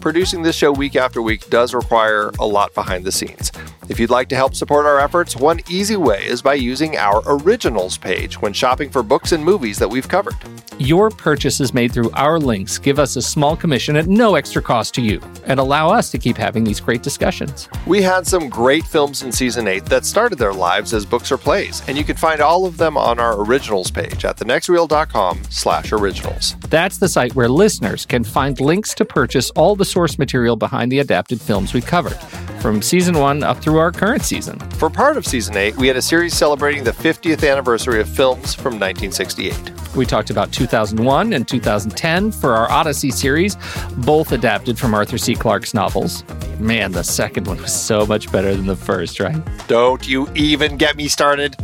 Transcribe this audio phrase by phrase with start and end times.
[0.00, 3.50] Producing this show week after week does require a lot behind the scenes.
[3.88, 7.22] If you'd like to help support our efforts, one easy way is by using our
[7.26, 10.36] originals page when shopping for books and movies that we've covered.
[10.78, 14.94] Your purchases made through our links give us a small commission at no extra cost
[14.94, 17.68] to you and allow us to keep having these great discussions.
[17.86, 21.38] We had some great films in season 8 that started their lives as books or
[21.38, 25.92] plays, and you can find all of them on our originals page at thenextreel.com slash
[25.92, 26.54] originals.
[26.68, 30.92] That's the site where listeners can find links to purchase all the source material behind
[30.92, 32.18] the adapted films we covered,
[32.60, 34.58] from season 1 up through our current season.
[34.78, 38.54] For part of season 8, we had a series celebrating the 50th anniversary of films
[38.54, 39.96] from 1968.
[39.96, 43.56] We talked about 2001 and 2010 for our Odyssey series,
[43.98, 45.34] both adapted from Arthur C.
[45.34, 46.24] Clarke's novels.
[46.58, 49.36] Man, the second one was so much better than the first, right?
[49.66, 51.56] Don't you even get me started.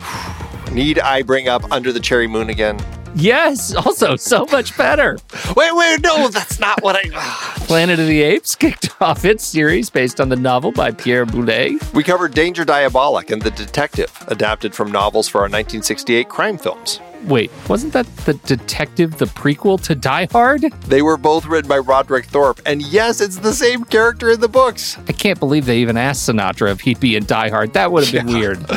[0.72, 2.78] Need I bring up Under the Cherry Moon again?
[3.16, 5.18] Yes, also so much better.
[5.56, 7.10] Wait, wait, no, that's not what I.
[7.14, 7.54] Ah.
[7.66, 11.78] Planet of the Apes kicked off its series based on the novel by Pierre Boulle.
[11.94, 17.00] We covered Danger Diabolik and The Detective, adapted from novels for our 1968 crime films.
[17.24, 20.60] Wait, wasn't that The Detective, the prequel to Die Hard?
[20.86, 24.48] They were both written by Roderick Thorpe, and yes, it's the same character in the
[24.48, 24.98] books.
[25.08, 27.72] I can't believe they even asked Sinatra if he'd be in Die Hard.
[27.72, 28.38] That would have been Yeah.
[28.38, 28.66] weird.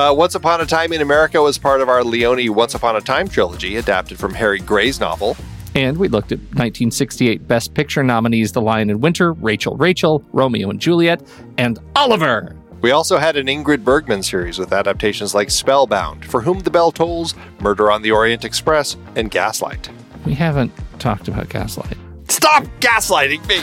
[0.00, 3.02] Uh, Once Upon a Time in America was part of our Leone Once Upon a
[3.02, 5.36] Time trilogy, adapted from Harry Grey's novel.
[5.74, 10.70] And we looked at 1968 Best Picture nominees The Lion in Winter, Rachel Rachel, Romeo
[10.70, 11.22] and Juliet,
[11.58, 12.56] and Oliver.
[12.80, 16.92] We also had an Ingrid Bergman series with adaptations like Spellbound, For Whom the Bell
[16.92, 19.90] Tolls, Murder on the Orient Express, and Gaslight.
[20.24, 21.98] We haven't talked about Gaslight.
[22.30, 23.60] Stop gaslighting me!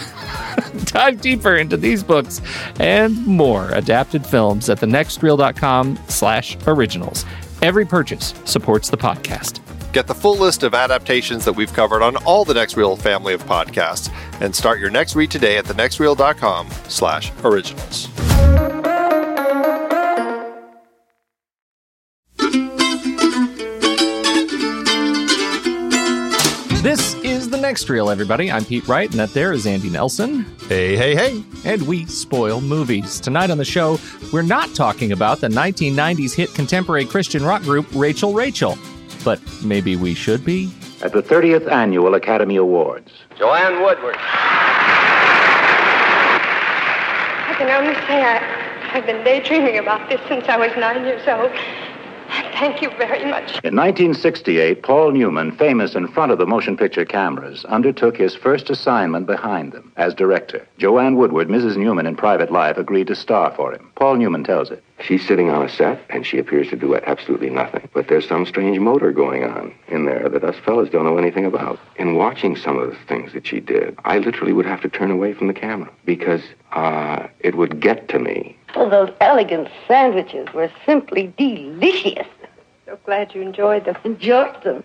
[0.85, 2.41] Dive deeper into these books
[2.79, 7.25] and more adapted films at thenextreel.com slash originals.
[7.61, 9.61] Every purchase supports the podcast.
[9.93, 13.33] Get the full list of adaptations that we've covered on all the Next Reel family
[13.33, 18.07] of podcasts, and start your next read today at thenextreel.com slash originals.
[27.67, 28.49] Next reel, everybody.
[28.49, 30.45] I'm Pete Wright, and that there is Andy Nelson.
[30.69, 31.43] Hey, hey, hey.
[31.65, 33.19] And we spoil movies.
[33.19, 33.99] Tonight on the show,
[34.31, 38.77] we're not talking about the 1990s hit contemporary Christian rock group Rachel Rachel.
[39.25, 40.71] But maybe we should be?
[41.01, 44.15] At the 30th Annual Academy Awards, Joanne Woodward.
[44.17, 44.23] I
[47.57, 51.51] can only say I, I've been daydreaming about this since I was nine years old.
[52.59, 53.51] Thank you very much.
[53.63, 58.71] in 1968, Paul Newman, famous in front of the motion picture cameras, undertook his first
[58.71, 60.67] assignment behind them as director.
[60.79, 61.77] Joanne Woodward, Mrs.
[61.77, 63.91] Newman in private life, agreed to star for him.
[63.93, 64.83] Paul Newman tells it.
[64.99, 67.87] She's sitting on a set, and she appears to do absolutely nothing.
[67.93, 71.45] But there's some strange motor going on in there that us fellas don't know anything
[71.45, 71.79] about.
[71.97, 75.11] In watching some of the things that she did, I literally would have to turn
[75.11, 78.57] away from the camera because uh, it would get to me.
[78.75, 82.27] Oh, those elegant sandwiches were simply delicious.
[82.87, 83.97] So glad you enjoyed them.
[84.05, 84.81] Enjoyed them.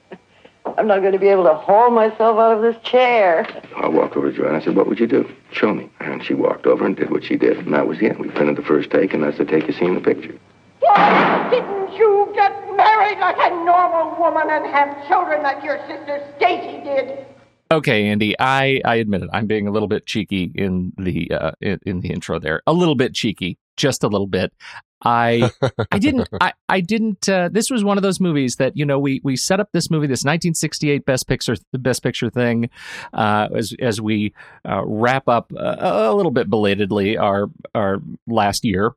[0.76, 3.46] I'm not going to be able to haul myself out of this chair.
[3.76, 4.56] I walked over to Joanne.
[4.56, 5.30] I said, What would you do?
[5.52, 5.88] Show me.
[6.00, 7.58] And she walked over and did what she did.
[7.58, 8.18] And that was the end.
[8.18, 10.36] We printed the first take, and that's the take you see in the picture.
[10.80, 16.26] Why didn't you get married like a normal woman and have children like your sister
[16.38, 17.24] Stacy did?
[17.70, 19.30] Okay, Andy, I, I admit it.
[19.32, 22.62] I'm being a little bit cheeky in the uh, in, in the intro there.
[22.66, 24.52] A little bit cheeky, just a little bit.
[25.04, 25.50] I
[25.92, 27.28] I didn't I I didn't.
[27.28, 29.90] Uh, this was one of those movies that you know we we set up this
[29.90, 32.70] movie, this 1968 Best Picture Best Picture thing,
[33.12, 34.32] uh, as as we
[34.68, 38.92] uh, wrap up uh, a little bit belatedly our our last year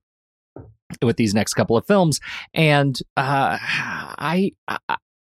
[1.01, 2.19] with these next couple of films,
[2.53, 4.51] and uh, I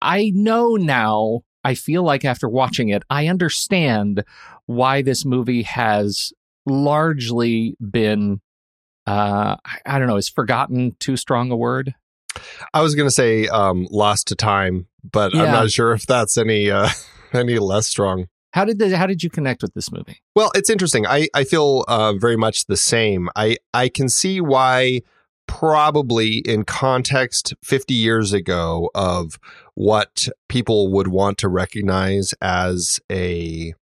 [0.02, 1.40] I know now.
[1.64, 4.22] I feel like after watching it, I understand
[4.66, 6.32] why this movie has
[6.64, 8.40] largely been
[9.06, 11.94] uh, I don't know, is forgotten too strong a word?
[12.74, 15.44] I was going to say um, lost to time, but Yeah.
[15.44, 16.88] I'm not sure if that's any uh,
[17.32, 18.28] any less strong.
[18.52, 20.22] How did the, how did you connect with this movie?
[20.34, 21.06] Well, it's interesting.
[21.06, 23.28] I, I feel uh, very much the same.
[23.36, 25.02] I, I can see why,
[25.46, 29.38] probably in context 50 years ago, of
[29.74, 33.74] what people would want to recognize as a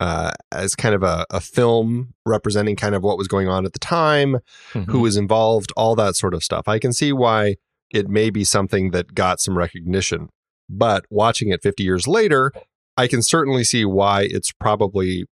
[0.00, 3.72] uh, as kind of a, a film representing kind of what was going on at
[3.74, 4.38] the time,
[4.72, 4.90] Mm-hmm.
[4.90, 6.66] who was involved, all that sort of stuff.
[6.66, 7.56] I can see why
[7.92, 10.28] it may be something that got some recognition.
[10.68, 12.52] But watching it 50 years later,
[12.96, 15.24] I can certainly see why it's probably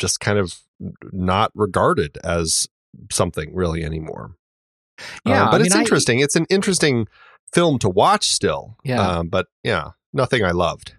[0.00, 0.54] just kind of
[1.12, 2.68] not regarded as
[3.10, 4.36] something really anymore.
[5.26, 6.20] Yeah, Um, but I it's mean, I- interesting.
[6.20, 7.06] It's an interesting
[7.52, 8.76] film to watch still.
[8.84, 9.00] Yeah.
[9.00, 10.94] Um, but yeah, nothing I loved.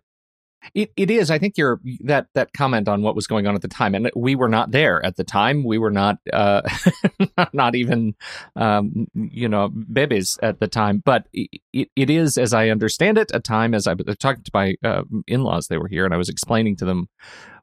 [0.74, 1.32] It it is.
[1.32, 4.12] I think your that that comment on what was going on at the time, and
[4.16, 5.64] we were not there at the time.
[5.64, 6.62] We were not uh,
[7.54, 8.16] not even
[8.56, 11.02] um, you know babies at the time.
[11.04, 14.52] But it, it is, as I understand it, a time as I was talking to
[14.54, 15.68] my uh, in laws.
[15.68, 17.08] They were here, and I was explaining to them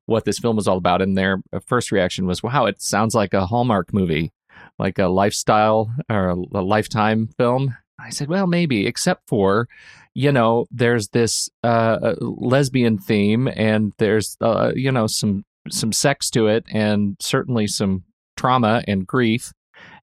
[0.06, 1.02] what this film was all about.
[1.02, 4.32] And their first reaction was, "Wow, it sounds like a Hallmark movie,
[4.78, 9.68] like a lifestyle or a lifetime film." I said, "Well, maybe, except for."
[10.16, 16.30] you know, there's this uh, lesbian theme, and there's uh, you know some some sex
[16.30, 18.02] to it, and certainly some
[18.34, 19.52] trauma and grief,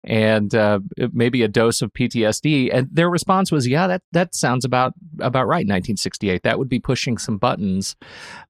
[0.03, 0.79] and uh,
[1.11, 2.69] maybe a dose of PTSD.
[2.73, 6.43] And their response was, "Yeah, that that sounds about about right." 1968.
[6.43, 7.95] That would be pushing some buttons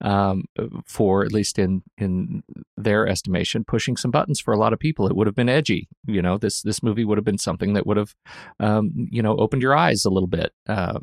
[0.01, 0.45] um,
[0.85, 2.43] for at least in in
[2.77, 5.07] their estimation, pushing some buttons for a lot of people.
[5.07, 5.87] It would have been edgy.
[6.07, 8.15] You know, this this movie would have been something that would have
[8.59, 10.53] um, you know opened your eyes a little bit.
[10.67, 10.99] Uh,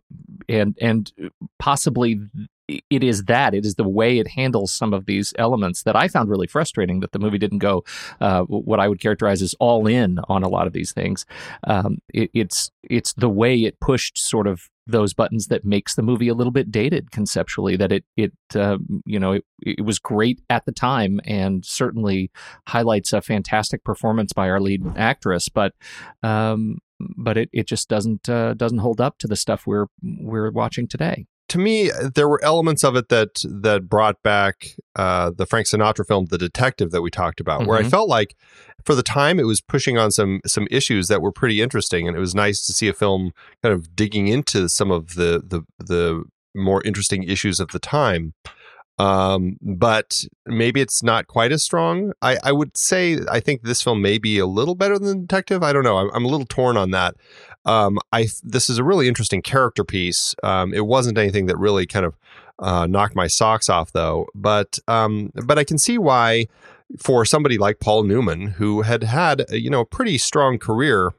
[0.48, 1.12] and and
[1.58, 2.20] possibly
[2.90, 6.08] it is that it is the way it handles some of these elements that I
[6.08, 7.84] found really frustrating that the movie didn't go
[8.20, 11.26] uh, what I would characterize as all in on a lot of these things.
[11.64, 16.02] Um, it, it's it's the way it pushed sort of those buttons that makes the
[16.02, 17.76] movie a little bit dated conceptually.
[17.76, 22.30] That it it uh, you know it, it was great at the time and certainly
[22.68, 25.74] highlights a fantastic performance by our lead actress, but
[26.22, 26.78] um,
[27.16, 30.86] but it, it just doesn't uh, doesn't hold up to the stuff we're we're watching
[30.86, 31.26] today.
[31.50, 36.06] To me, there were elements of it that that brought back uh, the Frank Sinatra
[36.06, 37.90] film, The Detective, that we talked about, where I Mhm.
[37.90, 38.34] felt like,
[38.84, 42.16] for the time, it was pushing on some some issues that were pretty interesting, and
[42.16, 43.32] it was nice to see a film
[43.62, 46.24] kind of digging into some of the the the
[46.54, 48.34] more interesting issues of the time.
[48.98, 52.12] Um, but maybe it's not quite as strong.
[52.20, 55.26] I, I would say I think this film may be a little better than the
[55.26, 55.62] Detective.
[55.62, 55.96] I don't know.
[55.96, 57.14] I'm, I'm a little torn on that.
[57.64, 60.34] Um, I this is a really interesting character piece.
[60.42, 62.16] Um, it wasn't anything that really kind of
[62.58, 64.26] uh, knocked my socks off, though.
[64.34, 66.46] But um, but I can see why
[66.98, 71.12] for somebody like Paul Newman, who had had you know a pretty strong career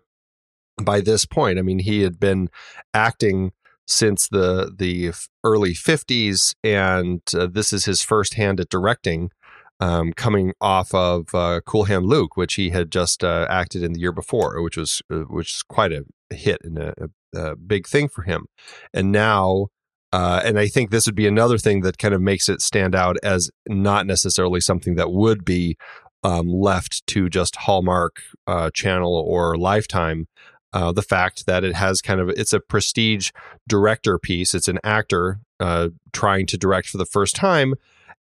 [0.82, 1.60] by this point.
[1.60, 2.50] I mean, he had been
[2.94, 3.52] acting
[3.88, 5.12] since the the
[5.44, 9.32] early 50s and uh, this is his first hand at directing
[9.80, 13.94] um, coming off of uh, Cool Hand Luke which he had just uh, acted in
[13.94, 16.94] the year before which was uh, which is quite a hit and a,
[17.34, 18.48] a, a big thing for him
[18.94, 19.68] and now
[20.14, 22.96] uh, and I think this would be another thing that kind of makes it stand
[22.96, 25.78] out as not necessarily something that would be
[26.24, 30.28] um, left to just Hallmark uh, Channel or Lifetime.
[30.74, 33.32] Uh, the fact that it has kind of it's a prestige
[33.68, 34.54] director piece.
[34.54, 37.76] It's an actor uh, trying to direct for the first time,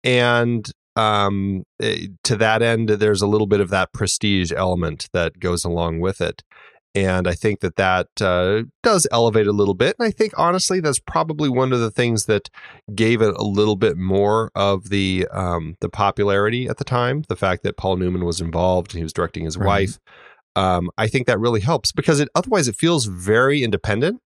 [0.03, 5.39] and um, eh, to that end, there's a little bit of that prestige element that
[5.39, 6.43] goes along with it.
[6.95, 9.97] And I think that that uh, does elevate a little bit.
[9.99, 12.49] And I think honestly, that's probably one of the things that
[12.95, 17.23] gave it a little bit more of the um, the popularity at the time.
[17.27, 19.89] The fact that Paul Newman was involved and he was directing his Right.
[19.89, 19.99] wife.
[20.55, 24.21] Um, I think that really helps because it otherwise it feels very independent.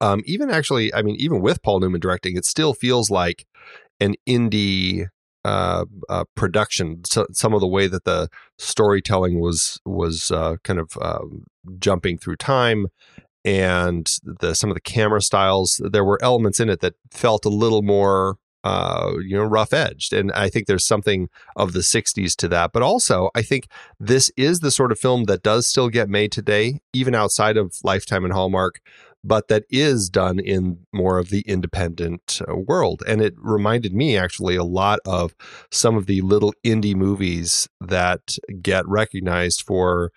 [0.00, 3.46] um, even actually, I mean, even with Paul Newman directing, it still feels like
[4.00, 5.06] an indie
[5.48, 7.02] uh, uh, production.
[7.04, 8.28] So, some of the way that the
[8.58, 11.44] storytelling was was uh, kind of um,
[11.78, 12.88] jumping through time,
[13.44, 17.50] and the some of the camera styles, there were elements in it that felt a
[17.50, 20.12] little more uh, you know, rough edged.
[20.12, 22.72] And I think there's something of the 60s to that.
[22.72, 23.68] But also, I think
[24.00, 27.76] this is the sort of film that does still get made today, even outside of
[27.84, 28.80] Lifetime and Hallmark,
[29.28, 33.02] but that is done in more of the independent uh, world.
[33.06, 35.34] And it reminded me actually a lot of
[35.70, 40.10] some of the little indie movies that get recognized for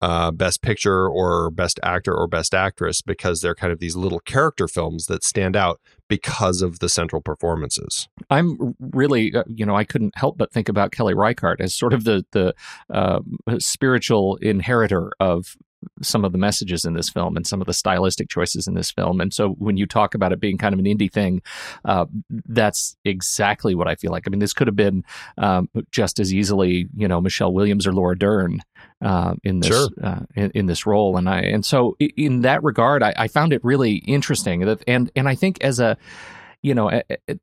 [0.00, 4.20] uh, best picture or best actor or best actress because they're kind of these little
[4.20, 8.08] character films that stand out because of the central performances.
[8.30, 11.92] I'm really, uh, you know, I couldn't help but think about Kelly Reichardt as sort
[11.92, 12.54] of the the
[12.92, 13.20] uh,
[13.58, 15.56] spiritual inheritor of
[16.02, 18.90] some of the messages in this film and some of the stylistic choices in this
[18.90, 19.20] film.
[19.20, 21.42] And so when you talk about it being kind of an indie thing,
[21.84, 22.06] uh,
[22.46, 24.24] that's exactly what I feel like.
[24.26, 25.04] I mean, this could have been
[25.38, 28.62] um, just as easily, you know, Michelle Williams or Laura Dern
[29.02, 29.88] uh, in this Sure.
[30.02, 31.16] uh, in, in this role.
[31.16, 34.60] And I and so in that regard, I, I found it really interesting.
[34.60, 35.96] That and and I think as a
[36.60, 36.90] you know,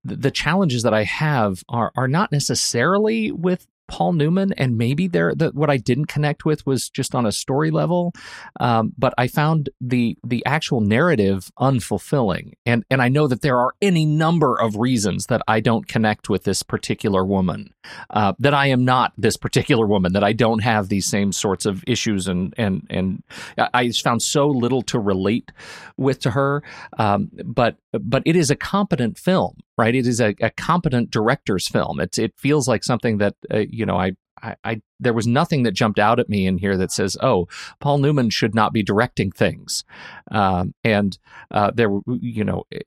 [0.04, 5.34] the challenges that I have are are not necessarily with Paul Newman, and maybe there
[5.36, 8.14] the, what I didn't connect with was just on a story level,
[8.60, 13.60] um, but I found the the actual narrative unfulfilling, and and I know that there
[13.60, 17.74] are any number of reasons that I don't connect with this particular woman,
[18.10, 21.66] uh, that I am not this particular woman, that I don't have these same sorts
[21.66, 23.24] of issues, and and and
[23.58, 25.52] I I just found so little to relate
[25.98, 26.64] with to her,
[26.98, 29.96] um, but but it is a competent film, right?
[29.96, 32.00] It is a, a competent director's film.
[32.00, 35.64] It it feels like something that uh, you know I, I I there was nothing
[35.64, 37.48] that jumped out at me in here that says, oh,
[37.80, 39.84] Paul Newman should not be directing things,
[40.32, 41.18] um, and
[41.52, 42.80] uh, there you know eh,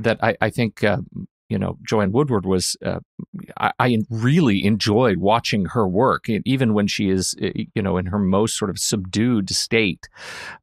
[0.00, 0.82] that I I think.
[0.84, 0.98] Uh,
[1.48, 2.78] you know, Joanne Woodward was.
[2.82, 3.00] Uh,
[3.58, 8.06] I, I really enjoyed watching her work, even when she is, eh, you know, in
[8.06, 10.08] her most sort of subdued state.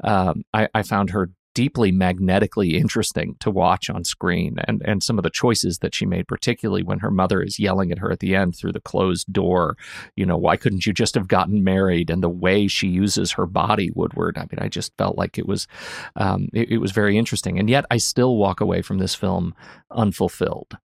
[0.04, 5.18] Um, I, I found her deeply magnetically interesting to watch on screen and and some
[5.18, 8.20] of the choices that she made particularly when her mother is yelling at her at
[8.20, 9.76] the end through the closed door
[10.16, 13.46] you know why couldn't you just have gotten married and the way she uses her
[13.46, 15.68] body woodward i mean i just felt like it was
[16.16, 19.54] um, it, it was very interesting and yet i still walk away from this film
[19.92, 20.78] unfulfilled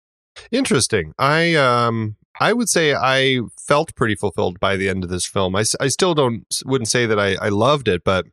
[0.52, 1.14] Interesting.
[1.18, 5.56] I um I would say I felt pretty fulfilled by the end of this film.
[5.56, 8.26] I, I still don't wouldn't say that I, I loved it, but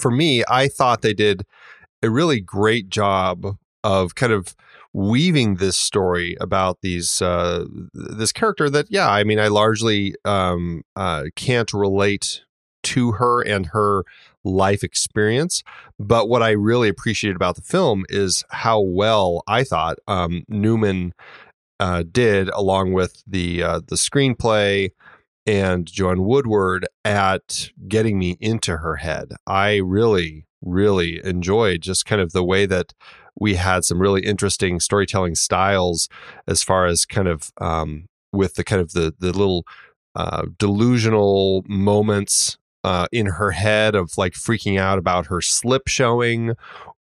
[0.00, 1.44] for me, I thought they did
[2.02, 4.54] a really great job of kind of
[4.92, 10.82] weaving this story about these uh, this character that yeah, I mean, I largely um,
[10.96, 12.42] uh, can't relate
[12.84, 14.04] to her and her
[14.44, 15.62] life experience.
[15.98, 21.14] But what I really appreciated about the film is how well I thought um, Newman
[21.80, 24.90] uh, did, along with the uh, the screenplay
[25.46, 29.32] and Joan Woodward, at getting me into her head.
[29.46, 32.92] I really, really enjoyed just kind of the way that
[33.38, 36.08] we had some really interesting storytelling styles,
[36.46, 39.64] as far as kind of um, with the kind of the the little
[40.14, 46.54] uh, delusional moments uh, in her head of like freaking out about her slip showing,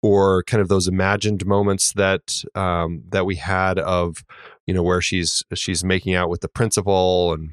[0.03, 4.25] or kind of those imagined moments that um, that we had of
[4.67, 7.51] you know where she's she's making out with the principal and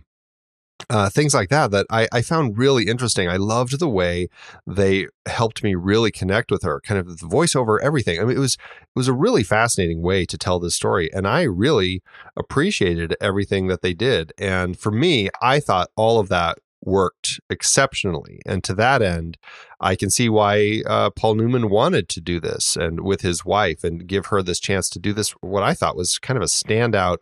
[0.89, 3.27] uh, things like that that I, I found really interesting.
[3.27, 4.29] I loved the way
[4.65, 8.19] they helped me really connect with her, kind of the voiceover, everything.
[8.19, 11.27] I mean, it was it was a really fascinating way to tell this story, and
[11.27, 12.01] I really
[12.35, 14.33] appreciated everything that they did.
[14.37, 18.39] And for me, I thought all of that worked exceptionally.
[18.45, 19.37] And to that end,
[19.81, 23.83] I can see why uh, Paul Newman wanted to do this and with his wife
[23.83, 25.31] and give her this chance to do this.
[25.41, 27.17] What I thought was kind of a standout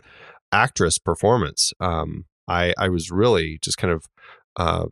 [0.52, 1.74] actress performance.
[1.80, 4.06] Um, I I was really just kind of
[4.56, 4.86] uh,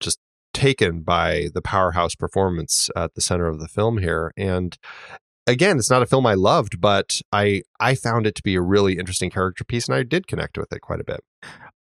[0.00, 0.18] just
[0.54, 4.78] taken by the powerhouse performance at the center of the film here and
[5.46, 8.62] again it's not a film i loved but i i found it to be a
[8.62, 11.20] really interesting character piece and i did connect with it quite a bit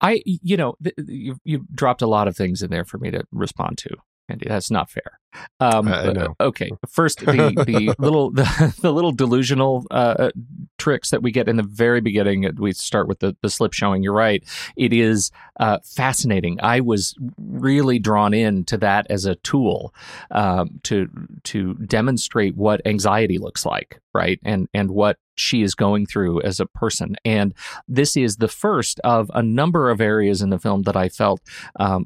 [0.01, 3.11] I, you know, th- you you dropped a lot of things in there for me
[3.11, 3.89] to respond to,
[4.29, 4.47] Andy.
[4.47, 5.19] That's not fair.
[5.59, 6.35] Um, I- know.
[6.39, 10.31] Okay, first the the little the, the little delusional uh,
[10.77, 12.49] tricks that we get in the very beginning.
[12.57, 14.03] We start with the the slip showing.
[14.03, 14.43] You're right.
[14.75, 16.59] It is uh, fascinating.
[16.61, 19.93] I was really drawn in to that as a tool
[20.31, 21.09] um, to
[21.45, 24.39] to demonstrate what anxiety looks like, right?
[24.43, 27.15] And and what she is going through as a person.
[27.25, 27.53] And
[27.87, 31.41] this is the first of a number of areas in the film that I felt
[31.77, 32.05] um,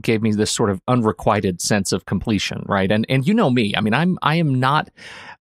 [0.00, 2.90] gave me this sort of unrequited sense of completion right?
[2.90, 3.74] And and you know me.
[3.76, 4.90] I mean, I'm I am not.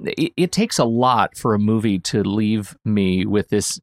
[0.01, 3.81] It, it takes a lot for a movie to leave me with this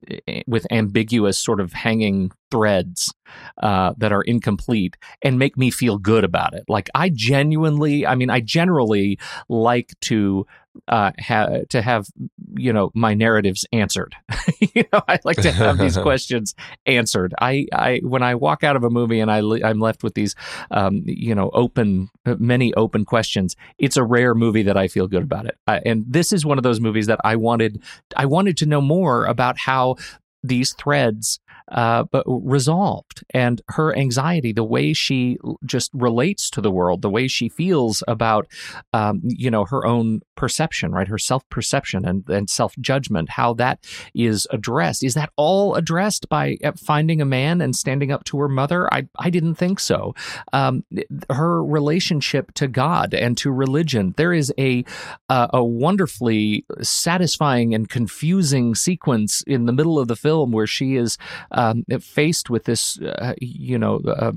[0.48, 3.14] with ambiguous sort of hanging threads
[3.62, 6.64] uh, that are incomplete and make me feel good about it.
[6.70, 10.46] Like I genuinely, I mean, I generally like to
[10.88, 12.08] uh, ha- to have
[12.56, 14.16] you know my narratives answered.
[14.60, 16.56] you know, I like to have these questions
[16.86, 17.34] answered.
[17.40, 20.36] I, I when I walk out of a movie and I I'm left with these
[20.72, 23.56] um, you know open many open questions.
[23.78, 25.58] It's a rare movie that I feel good about it.
[25.68, 27.82] Uh, and this is one of those movies that I wanted
[28.16, 29.96] I wanted to know more about how
[30.44, 31.40] these threads
[31.72, 33.24] uh, but resolved.
[33.34, 38.04] And her anxiety, the way she just relates to the world, the way she feels
[38.08, 38.48] about,
[38.94, 41.08] um, you know, her own perception, right?
[41.08, 43.80] Her self perception and, and self judgment, how that
[44.14, 45.04] is addressed.
[45.04, 48.94] Is that all addressed by uh, finding a man and standing up to her mother?
[48.94, 50.14] I, I didn't think so.
[50.54, 50.84] Um,
[51.32, 54.86] her relationship to God and to religion, there is a,
[55.30, 60.96] uh, a wonderfully satisfying and confusing sequence in the middle of the film where she
[60.96, 61.18] is
[61.56, 64.34] um, faced with this, uh, you know, uh,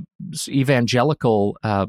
[0.49, 1.87] evangelical uh,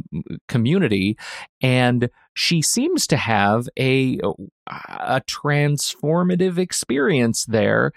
[0.48, 1.18] community,
[1.62, 4.20] and she seems to have a
[4.68, 7.92] a transformative experience there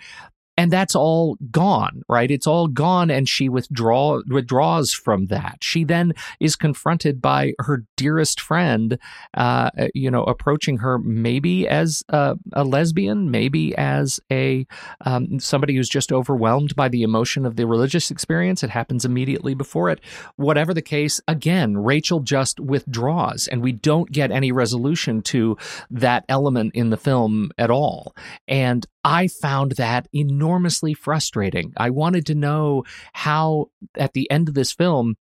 [0.62, 2.30] and that's all gone right?
[2.30, 5.58] It's all gone and she withdraw withdraws from that.
[5.60, 8.96] She then is confronted by her dearest friend
[9.34, 14.64] uh, you know approaching her maybe as a, a lesbian maybe as a
[15.04, 18.62] um, somebody who's just overwhelmed by the emotion of the religious experience.
[18.62, 19.98] It happens immediately before it.
[20.36, 25.56] Whatever the case again rachel just withdraws and we don't get any resolution to
[25.90, 28.14] that element in the film at all.
[28.46, 31.72] And I found that enormously frustrating.
[31.76, 35.16] I wanted to know how, at the end of this film,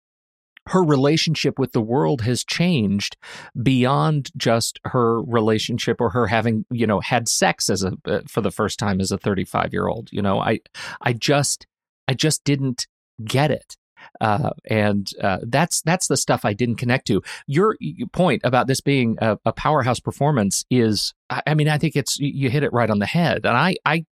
[0.67, 3.17] her relationship with the world has changed
[3.61, 8.41] beyond just her relationship or her having you know had sex as a uh, for
[8.41, 10.59] the first time as a 35 year old you know i
[11.01, 11.65] i just
[12.07, 12.85] i just didn't
[13.25, 13.75] get it
[14.19, 17.21] uh, and uh, that's that's the stuff I didn't connect to.
[17.47, 17.77] Your
[18.11, 22.19] point about this being a, a powerhouse performance is, I, I mean, I think it's
[22.19, 24.05] you hit it right on the head, and I I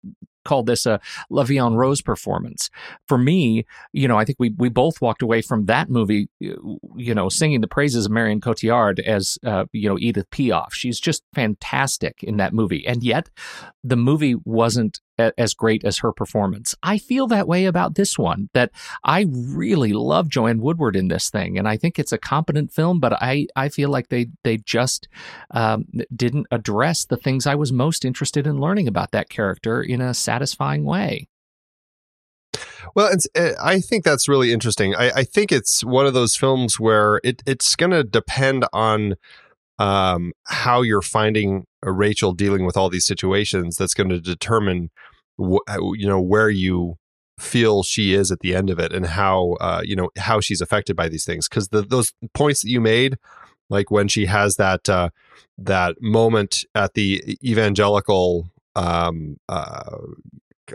[0.49, 0.99] called this a
[1.31, 2.71] en Rose performance.
[3.07, 7.15] For me, you know, I think we we both walked away from that movie, you
[7.15, 10.73] know, singing the praises of Marion Cotillard as uh, you know Edith Piaf.
[10.73, 13.29] She's just fantastic in that movie, and yet
[13.85, 16.75] the movie wasn't as great as her performance.
[16.83, 18.49] I feel that way about this one.
[18.55, 18.71] That
[19.05, 23.01] I really love Joanne Woodward in this thing, and I think it's a competent film.
[23.01, 25.09] But I I feel like they they just
[25.51, 30.01] um, didn't address the things I was most interested in learning about that character in
[30.01, 31.29] a satisfying way.
[32.95, 34.95] Well, uh, I think that's really interesting.
[34.95, 39.15] I, I, think it's one of those films where it, it's going to depend on
[39.79, 43.77] um, how you're finding Rachel dealing with all these situations.
[43.77, 44.91] That's going to determine,
[45.41, 45.63] wh-
[45.95, 46.97] you know, where you
[47.39, 50.61] feel she is at the end of it, and how uh, you know how she's
[50.61, 51.49] affected by these things.
[51.49, 53.17] Because those points that you made,
[53.71, 55.11] like when she has that uh,
[55.57, 59.99] that moment at the evangelical um, uh,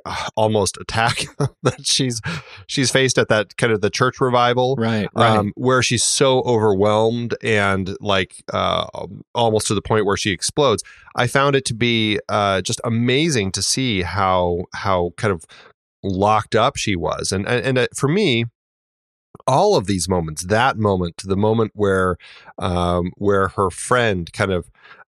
[0.35, 1.25] almost attack
[1.63, 2.21] that she's
[2.67, 5.37] she's faced at that kind of the church revival right, right.
[5.37, 8.87] Um, where she's so overwhelmed and like uh,
[9.33, 10.83] almost to the point where she explodes
[11.15, 15.45] i found it to be uh, just amazing to see how how kind of
[16.03, 18.45] locked up she was and and, and uh, for me
[19.47, 22.17] all of these moments that moment to the moment where
[22.59, 24.69] um, where her friend kind of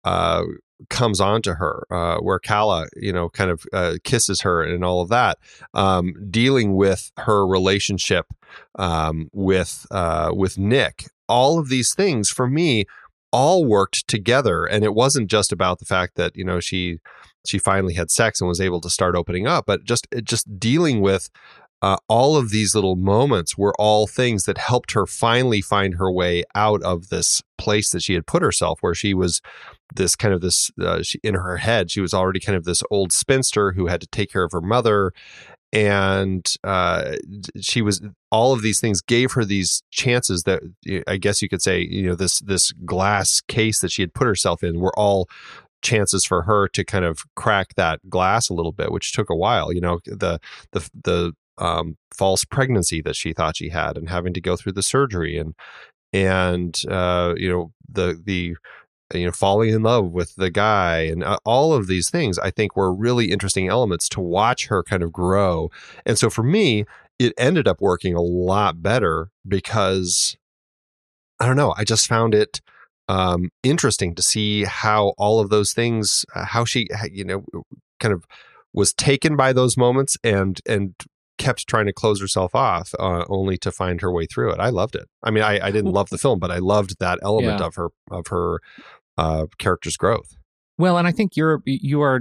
[0.05, 0.43] uh,
[0.91, 5.01] comes onto her, uh, where Calla, you know, kind of uh, kisses her and all
[5.01, 5.39] of that,
[5.75, 8.27] um, dealing with her relationship
[8.79, 11.05] um, with uh, with Nick.
[11.29, 12.87] All of these things for me
[13.33, 16.99] all worked together, and it wasn't just about the fact that you know she
[17.47, 21.01] she finally had sex and was able to start opening up, but just just dealing
[21.01, 21.29] with
[21.81, 26.11] uh, all of these little moments were all things that helped her finally find her
[26.11, 29.41] way out of this place that she had put herself, where she was
[29.95, 32.83] this kind of this uh, she, in her head she was already kind of this
[32.91, 35.13] old spinster who had to take care of her mother
[35.73, 37.17] and uh,
[37.61, 40.63] she was all of these things gave her these chances that
[41.07, 44.27] I guess you could say you know this this glass case that she had put
[44.27, 45.29] herself in were all
[45.83, 49.37] chances for her to kind of crack that glass a little bit which took a
[49.37, 50.41] while you know the
[50.73, 54.73] the the um, false pregnancy that she thought she had and having to go through
[54.73, 55.55] the surgery and
[56.13, 58.57] and uh, you know the the
[59.15, 62.51] you know falling in love with the guy and uh, all of these things i
[62.51, 65.71] think were really interesting elements to watch her kind of grow.
[66.05, 66.85] And so for me
[67.19, 70.37] it ended up working a lot better because
[71.41, 72.61] i don't know i just found it
[73.09, 77.45] um, interesting to see how all of those things, uh, how she, you know,
[78.01, 78.25] kind of
[78.73, 80.95] was taken by those moments and and
[81.39, 84.61] kept trying to close herself off, uh, only to find her way through it.
[84.61, 85.09] I loved it.
[85.23, 87.67] I mean, I, I didn't love the film, but I loved that element Yeah.
[87.67, 88.61] of her of her
[89.17, 90.37] uh, character's growth.
[90.79, 92.21] Well, and I think you're you are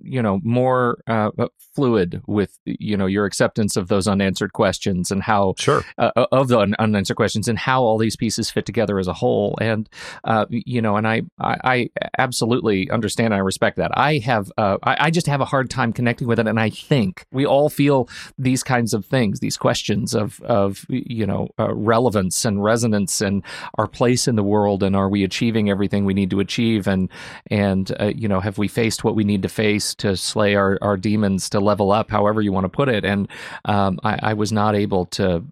[0.00, 1.30] you know more uh,
[1.74, 5.84] fluid with you know your acceptance of those unanswered questions and how Sure.
[5.98, 9.12] uh, of the un- unanswered questions and how all these pieces fit together as a
[9.12, 9.56] whole.
[9.60, 9.88] And
[10.24, 11.88] uh, you know, and I, I I
[12.18, 13.26] absolutely understand.
[13.26, 13.90] and I respect that.
[13.96, 16.70] I have uh, I, I just have a hard time connecting with it, and I
[16.70, 21.72] think we all feel these kinds of things, these questions of of you know uh,
[21.74, 23.42] relevance and resonance and
[23.78, 27.08] our place in the world, and are we achieving everything we need to achieve, and
[27.50, 30.78] and uh, you know have we faced what we need to face to slay our,
[30.82, 33.04] our demons to level up however you want to put it.
[33.04, 33.28] And
[33.64, 35.44] um, I, I was not able to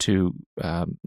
[0.00, 0.98] to um,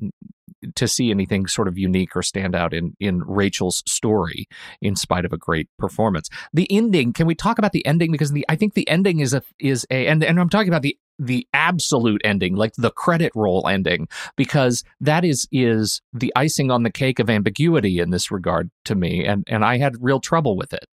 [0.75, 4.47] to see anything sort of unique or stand out in in Rachel's story
[4.81, 6.29] in spite of a great performance.
[6.53, 8.11] The ending can we talk about the ending?
[8.11, 10.81] Because the I think the ending is a is a and, and I'm talking about
[10.81, 16.71] the the absolute ending like the credit roll ending because that is is the icing
[16.71, 20.19] on the cake of ambiguity in this regard to me and and I had real
[20.19, 20.85] trouble with it.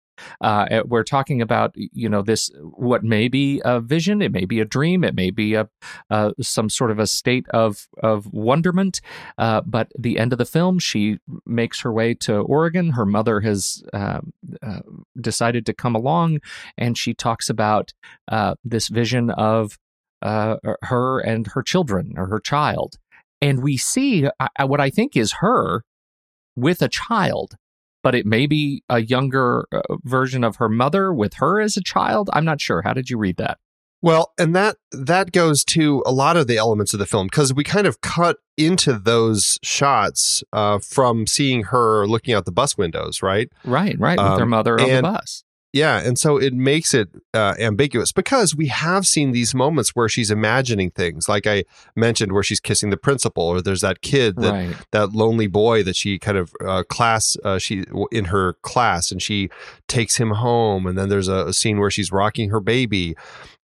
[0.40, 4.60] Uh, we're talking about you know this what may be a vision it may be
[4.60, 5.68] a dream it may be a
[6.10, 9.00] uh, some sort of a state of of wonderment
[9.38, 13.40] uh, but the end of the film she makes her way to Oregon her mother
[13.40, 14.80] has um, uh,
[15.20, 16.40] decided to come along
[16.76, 17.92] and she talks about
[18.28, 19.78] uh, this vision of
[20.22, 22.96] uh, her and her children or her child
[23.40, 25.84] and we see uh, what I think is her
[26.56, 27.56] with a child
[28.02, 31.82] but it may be a younger uh, version of her mother with her as a
[31.82, 32.30] child.
[32.32, 32.82] I'm not sure.
[32.82, 33.58] How did you read that?
[34.02, 37.52] Well, and that that goes to a lot of the elements of the film because
[37.52, 42.78] we kind of cut into those shots uh, from seeing her looking out the bus
[42.78, 43.50] windows, right?
[43.64, 45.44] Right, right, with her Um, mother on the bus.
[45.72, 50.08] Yeah, and so it makes it uh, ambiguous because we have seen these moments where
[50.08, 51.62] she's imagining things, like I
[51.94, 54.76] mentioned, where she's kissing the principal, or there's that kid that Right.
[54.90, 59.22] that lonely boy that she kind of uh, class uh, she in her class, and
[59.22, 59.48] she
[59.86, 63.14] takes him home, and then there's a, a scene where she's rocking her baby.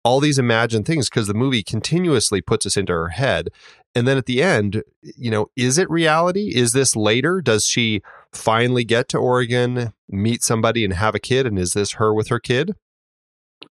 [0.04, 3.48] All these imagined things because the movie continuously puts us into her head,
[3.96, 6.52] and then at the end, you know, is it reality?
[6.54, 7.40] Is this later?
[7.40, 8.02] Does she
[8.34, 11.46] finally get to Oregon, meet somebody, and have a kid?
[11.46, 12.76] And is this her with her kid?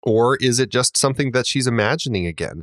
[0.03, 2.62] Or is it just something that she's imagining again?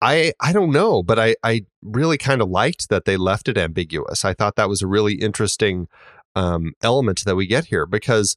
[0.00, 3.58] I I don't know, but I I really kind of liked that they left it
[3.58, 4.24] ambiguous.
[4.24, 5.88] I thought that was a really interesting
[6.36, 8.36] um, element that we get here because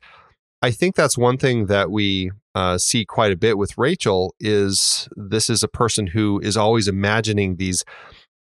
[0.62, 5.08] I think that's one thing that we uh, see quite a bit with Rachel is
[5.16, 7.84] this is a person who is always imagining these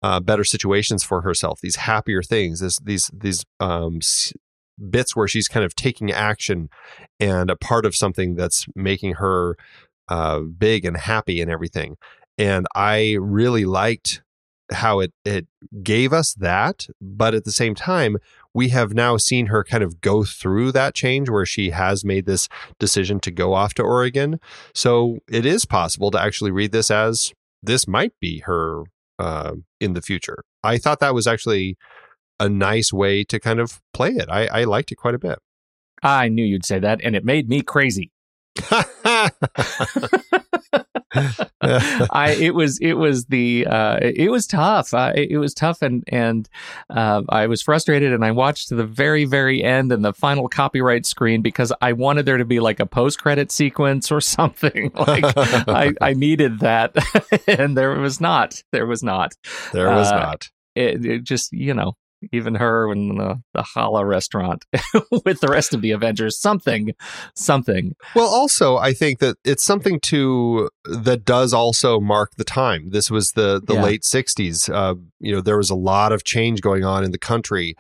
[0.03, 4.01] uh, better situations for herself, these happier things, this, these these um,
[4.91, 6.69] bits where she's kind of taking action
[7.19, 9.57] and a part of something that's making her
[10.09, 11.97] uh, big and happy and everything.
[12.39, 14.23] And I really liked
[14.73, 15.47] how it it
[15.83, 18.17] gave us that, but at the same time,
[18.53, 22.27] we have now seen her kind of go through that change where she has made
[22.27, 24.41] this decision to go off to Oregon.
[24.75, 28.85] So it is possible to actually read this as this might be her
[29.19, 30.45] uh, in the future.
[30.63, 31.77] I thought that was actually
[32.41, 34.29] a nice way to kind of play it.
[34.31, 35.39] I, I liked it quite a bit.
[36.03, 38.13] I knew you'd say that, and it made me crazy.
[41.13, 44.93] I it was it was the uh, it was tough.
[44.95, 46.49] Uh, it, it was tough, and and
[46.91, 50.49] uh, I was frustrated, and I watched to the very very end and the final
[50.49, 54.91] copyright screen because I wanted there to be like a post credit sequence or something.
[54.95, 56.95] Like I I needed that,
[57.47, 58.63] and there was not.
[58.73, 59.35] There was not.
[59.73, 60.51] there was Uh, not.
[60.75, 61.95] It, it just you know.
[62.33, 64.65] Even her in the the challah restaurant
[65.25, 66.93] with the rest of the Avengers, something,
[67.35, 67.95] something.
[68.15, 72.91] Well, also, I think that it's something to that does also mark the time.
[72.91, 73.83] This was the the Yeah.
[73.83, 74.69] late '60s.
[74.73, 77.75] Uh, you know, there was a lot of change going on in the country,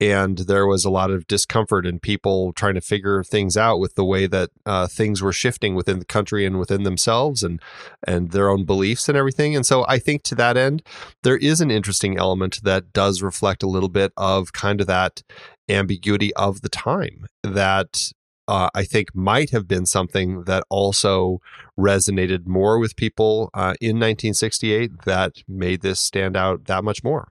[0.00, 3.94] and there was a lot of discomfort and people trying to figure things out with
[3.94, 7.60] the way that uh, things were shifting within the country and within themselves and
[8.06, 9.56] and their own beliefs and everything.
[9.56, 10.82] And so, I think to that end,
[11.22, 15.22] there is an interesting element that does reflect a little bit of kind of that
[15.68, 18.10] ambiguity of the time that
[18.48, 21.40] uh, I think might have been something that also
[21.78, 27.28] resonated more with people uh, in 1968 that made this stand out that much more.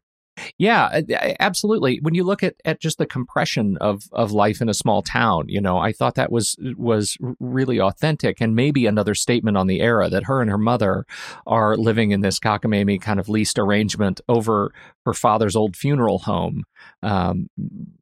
[0.57, 1.99] Yeah, uh, absolutely.
[2.01, 5.45] When you look at, at just the compression of, of life in a small town,
[5.47, 9.81] you know, I thought that was was really authentic and maybe another statement on the
[9.81, 11.05] era that her and her mother
[11.45, 14.71] are living in this cockamamie kind of leased arrangement over
[15.05, 16.63] her father's old funeral home.
[17.03, 17.49] Um,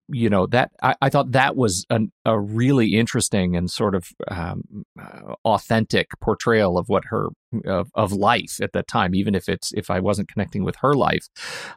[0.10, 4.10] you know that I, I thought that was an, a really interesting and sort of
[4.28, 7.30] um, uh, authentic portrayal of what her
[7.66, 10.94] of, of life at that time even if it's if i wasn't connecting with her
[10.94, 11.28] life.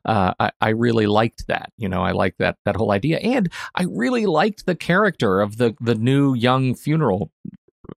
[0.04, 3.18] Uh, I, I really liked that you know i liked that that whole idea.
[3.18, 7.30] And i really liked the character of the the new young funeral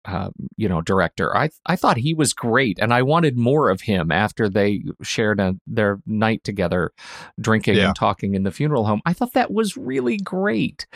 [0.06, 1.36] uh, you know director.
[1.36, 5.40] I I thought he was great, and I wanted more of him after they shared
[5.40, 6.92] a, their night together,
[7.40, 7.88] drinking Yeah.
[7.88, 9.02] and talking in the funeral home.
[9.06, 10.88] I thought that was really great,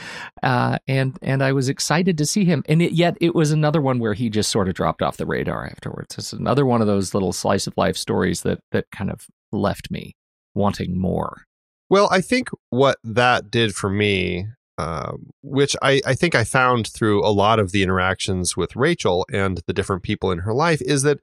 [0.44, 2.64] uh, and and I was excited to see him.
[2.68, 5.26] And it, yet it was another one where he just sort of dropped off the
[5.26, 6.18] radar afterwards.
[6.18, 9.92] It's another one of those little slice of life stories that that kind of left
[9.92, 10.16] me
[10.54, 11.44] wanting more.
[11.90, 16.88] Well, I think what that did for me, um, which I, I think I found
[16.88, 20.82] through a lot of the interactions with Rachel and the different people in her life,
[20.82, 21.20] is that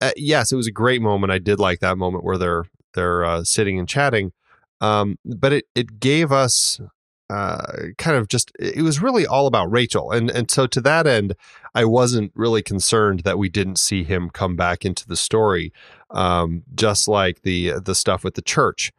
[0.00, 1.32] uh, yes, it was a great moment.
[1.32, 4.32] I did like that moment where they're they're uh, sitting and chatting,
[4.80, 6.80] um, but it it gave us.
[7.28, 7.62] Uh,
[7.96, 11.36] kind of just it was really all about Rachel and and so to that end
[11.76, 15.72] I wasn't really concerned that we didn't see him come back into the story
[16.10, 18.90] um, just like the the stuff with the church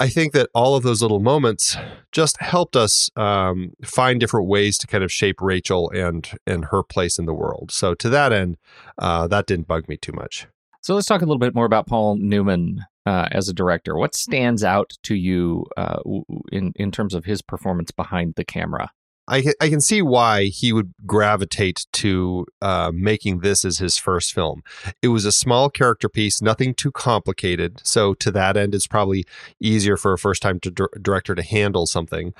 [0.00, 1.76] I think that all of those little moments
[2.10, 6.82] just helped us um, find different ways to kind of shape Rachel and and her
[6.82, 7.70] place in the world.
[7.70, 8.56] So to that end,
[8.96, 10.46] uh, that didn't bug me too much.
[10.80, 13.94] So let's talk a little bit more about Paul Newman uh, as a director.
[13.94, 16.00] What stands out to you uh,
[16.50, 18.90] in in terms of his performance behind the camera?
[19.28, 24.34] I I can see why he would gravitate to uh, making this as his first
[24.34, 24.62] film.
[25.02, 27.80] It was a small character piece, nothing too complicated.
[27.84, 29.24] So to that end, it's probably
[29.60, 32.34] easier for a first time to director to handle something.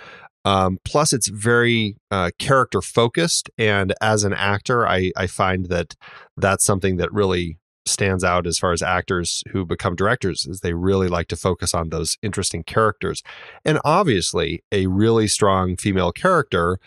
[0.45, 5.97] Um, plus, it's very uh, character focused, and as an actor, I, I find that
[6.37, 10.75] that's something that really stands out as far as actors who become directors is they
[10.75, 13.23] really like to focus on those interesting characters
[13.65, 16.79] and obviously a really strong female character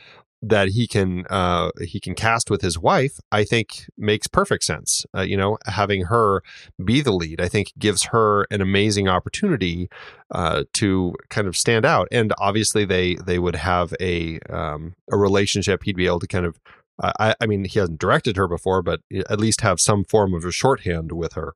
[0.43, 5.05] that he can uh, he can cast with his wife, I think makes perfect sense.
[5.15, 6.43] Uh, you know, having her
[6.83, 9.89] be the lead, I think gives her an amazing opportunity
[10.31, 12.09] uh, to kind of stand out.
[12.11, 15.83] And obviously, they they would have a um, a relationship.
[15.83, 16.59] He'd be able to kind of.
[17.03, 20.45] I, I mean, he hasn't directed her before, but at least have some form of
[20.45, 21.53] a shorthand with her.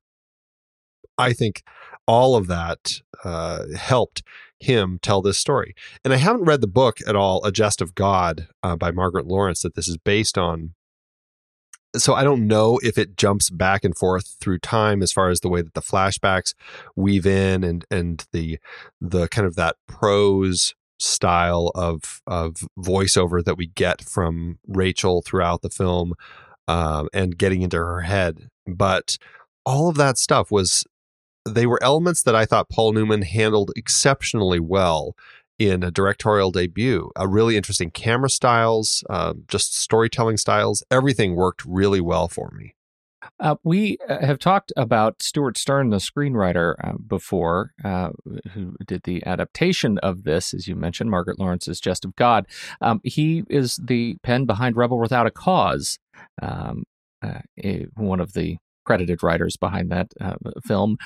[1.18, 1.64] I think
[2.06, 4.24] all of that uh, helped
[4.60, 5.76] him tell this story.
[6.04, 9.28] And I haven't read the book at all, A Jest of God uh, by Margaret
[9.28, 10.74] Laurence, that this is based on.
[11.96, 15.40] So I don't know if it jumps back and forth through time as far as
[15.40, 16.54] the way that the flashbacks
[16.96, 18.60] weave in and and the
[19.00, 25.62] the kind of that prose style of of voiceover that we get from Rachel throughout
[25.62, 26.14] the film
[26.68, 28.50] um, and getting into her head.
[28.66, 29.18] But
[29.66, 30.86] all of that stuff was
[31.46, 35.16] they were elements that I thought Paul Newman handled exceptionally well
[35.60, 37.12] in a directorial debut.
[37.16, 40.84] A really interesting camera styles, uh, just storytelling styles.
[40.92, 42.76] Everything worked really well for me.
[43.40, 48.10] Uh, we uh, have talked about Stewart Stern, the screenwriter, uh, before, uh,
[48.54, 52.46] who did the adaptation of this, as you mentioned, Margaret Laurence's Jest of God.
[52.82, 56.00] Um, he is the pen behind Rebel Without a Cause,
[56.42, 56.84] um,
[57.22, 60.36] uh, eh, one of the credited writers behind that uh,
[60.66, 60.98] film.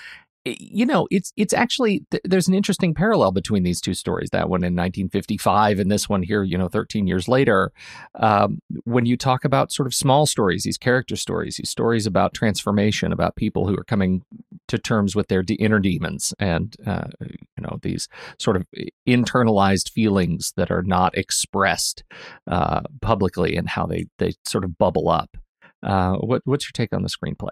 [0.45, 4.29] Eh, You know, it's it's actually th- there's an interesting parallel between these two stories.
[4.31, 7.71] That one in 1955 and this one here, you know, 13 years later.
[8.15, 12.33] Um, when you talk about sort of small stories, these character stories, these stories about
[12.33, 14.23] transformation, about people who are coming
[14.67, 18.07] to terms with their de- inner demons, and uh, you know these
[18.39, 18.65] sort of
[19.07, 22.03] internalized feelings that are not expressed
[22.47, 25.37] uh, publicly, and how they they sort of bubble up.
[25.83, 27.49] Uh, what what's your take on the screenplay?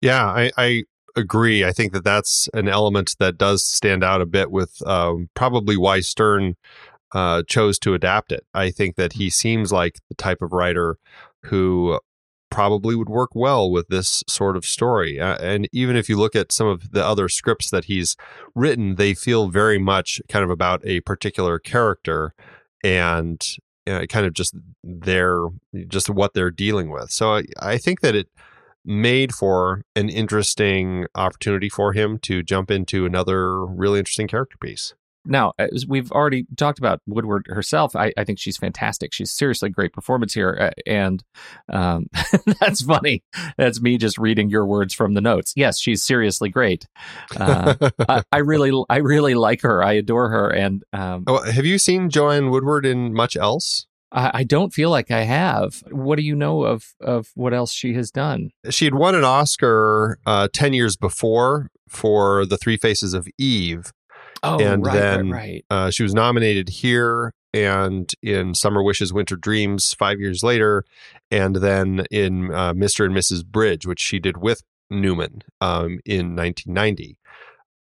[0.00, 0.84] Yeah, I, I
[1.16, 1.64] agree.
[1.64, 5.76] I think that that's an element that does stand out a bit with um, probably
[5.76, 6.54] why Stern
[7.12, 8.46] uh, chose to adapt it.
[8.54, 10.98] I think that he seems like the type of writer
[11.44, 11.98] who
[12.50, 15.20] probably would work well with this sort of story.
[15.20, 18.16] Uh, and even if you look at some of the other scripts that he's
[18.54, 22.34] written, they feel very much kind of about a particular character
[22.84, 23.42] and
[23.86, 25.46] uh, kind of just their
[25.88, 27.10] just what they're dealing with.
[27.10, 28.28] So I, I think that it
[28.86, 34.94] made for an interesting opportunity for him to jump into another really interesting character piece.
[35.26, 37.96] Now, as we've already talked about Woodward herself.
[37.96, 39.12] I, I think she's fantastic.
[39.12, 41.22] She's seriously great performance here, uh, and
[41.72, 42.06] um,
[42.60, 43.24] that's funny.
[43.56, 45.52] That's me just reading your words from the notes.
[45.56, 46.86] Yes, she's seriously great.
[47.36, 47.74] Uh,
[48.08, 49.82] I, I really, I really like her.
[49.82, 53.86] I adore her, and um, Oh, have you seen Joanne Woodward in much else?
[54.16, 55.84] I, I don't feel like I have.
[55.90, 58.50] What do you know of of what else she has done?
[58.70, 63.92] She had won an Oscar uh, 10 years before for The Three Faces of Eve.
[64.42, 65.64] Oh, and right, then right, right.
[65.70, 70.84] Uh, she was nominated here and in Summer Wishes, Winter Dreams five years later,
[71.30, 73.06] and then in uh, Mr.
[73.06, 73.46] and Mrs.
[73.46, 77.18] Bridge, which she did with Newman um, in 1990.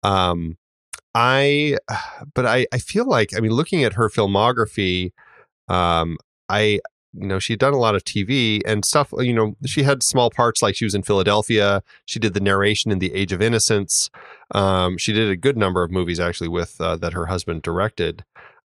[0.04, 0.58] Um,
[1.14, 1.76] I,
[2.34, 5.10] but I, I feel like, I mean, looking at her filmography,
[5.68, 6.80] um, I,
[7.12, 9.12] you know, she'd done a lot of TV and stuff.
[9.18, 11.82] You know, she had small parts like she was in Philadelphia.
[12.06, 14.10] She did the narration in The Age of Innocence.
[14.52, 18.24] Um, she did a good number of movies actually with uh, that her husband directed.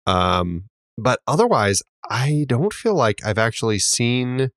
[0.06, 0.64] Um,
[0.96, 4.50] but otherwise, I don't feel like I've actually seen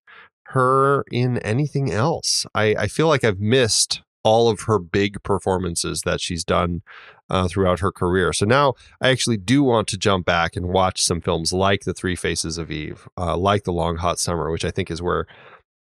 [0.49, 2.45] her in anything else.
[2.55, 6.81] I, I feel like I've missed all of her big performances that she's done
[7.29, 8.33] uh, throughout her career.
[8.33, 11.93] So now I actually do want to jump back and watch some films like The
[11.93, 15.25] Three Faces of Eve, uh, like The Long Hot Summer, which I think is where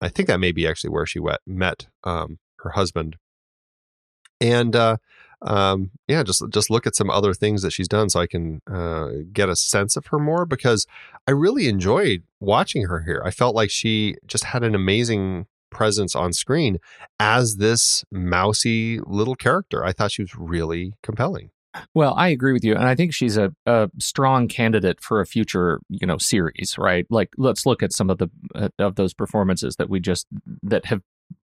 [0.00, 3.16] I think that may be actually where she wet, met um, her husband.
[4.40, 4.98] And uh,
[5.42, 8.60] um, yeah, just just look at some other things that she's done so I can
[8.70, 10.86] uh, get a sense of her more because
[11.26, 13.22] I really enjoyed watching her here.
[13.24, 16.78] I felt like she just had an amazing presence on screen
[17.18, 19.84] as this mousy little character.
[19.84, 21.50] I thought she was really compelling.
[21.94, 25.26] Well, I agree with you, and I think she's a, a strong candidate for a
[25.26, 26.76] future, you know, series.
[26.78, 27.06] Right?
[27.10, 30.26] Like, let's look at some of the uh, of those performances that we just
[30.62, 31.02] that have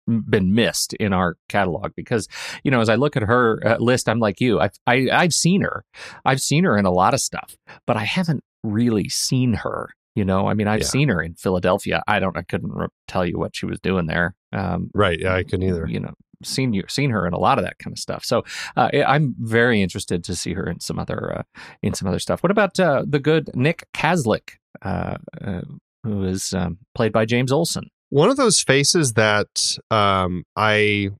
[0.06, 2.28] been missed in our catalog because
[2.62, 5.32] you know as i look at her uh, list i'm like you I've, I, i've
[5.32, 5.82] seen her
[6.26, 10.24] i've seen her in a lot of stuff but i haven't really seen her you
[10.24, 10.86] know i mean i've Yeah.
[10.86, 14.06] seen her in philadelphia i don't i couldn't re- tell you what she was doing
[14.06, 15.18] there um Right.
[15.20, 15.86] Yeah, I couldn't either.
[15.88, 18.44] you know seen you seen her in a lot of that kind of stuff so
[18.76, 21.42] uh, i'm very interested to see her in some other uh,
[21.82, 24.50] in some other stuff what about uh, the good nick Kazlik
[24.82, 25.62] uh, uh,
[26.02, 31.10] who is um, played by james olson One of those faces that um, I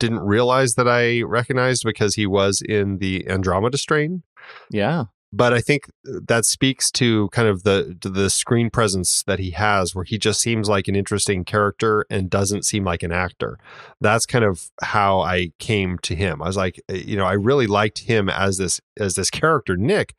[0.00, 4.22] didn't realize that I recognized because he was in the Andromeda strain.
[4.70, 9.50] yeah but I think that speaks to kind of the the screen presence that he
[9.50, 13.58] has, where he just seems like an interesting character and doesn't seem like an actor.
[14.00, 16.42] That's kind of how I came to him.
[16.42, 19.76] I was like, eh, you know, I really liked him as this as this character,
[19.76, 20.14] Nick,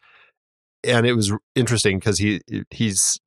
[0.84, 3.20] and it was interesting because he he's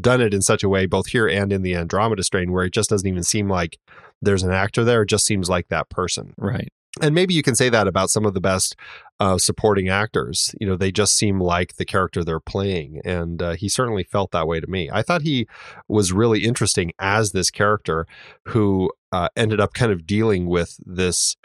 [0.00, 2.72] done it in such a way, both here and in the Andromeda strain, where it
[2.72, 3.78] just doesn't even seem like
[4.22, 5.02] there's an actor there.
[5.02, 8.24] It just seems like that person right and maybe you can say that about some
[8.24, 8.76] of the best
[9.20, 10.54] uh, supporting actors.
[10.60, 14.30] You know, they just seem like the character they're playing, and uh, he certainly felt
[14.32, 14.90] that way to me.
[14.90, 15.46] I thought he
[15.88, 18.06] was really interesting as this character
[18.46, 21.36] who uh, ended up kind of dealing with this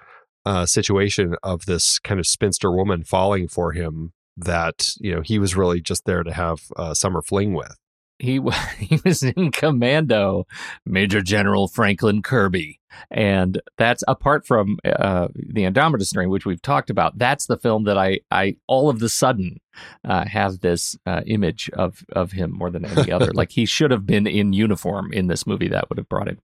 [0.46, 4.14] uh, situation of this kind of spinster woman falling for him.
[4.38, 7.78] That you know he was really just there to have uh, summer fling with.
[8.21, 8.39] He
[8.77, 10.45] he was in Commando,
[10.86, 12.79] Major General Franklin Kirby,
[13.10, 17.17] and that's apart from uh, the Andromeda Strain, which we've talked about.
[17.17, 19.60] That's the film that I I all of the sudden
[20.05, 23.31] uh, have this uh, image of of him more than any other.
[23.34, 25.67] like he should have been in uniform in this movie.
[25.67, 26.39] That would have brought him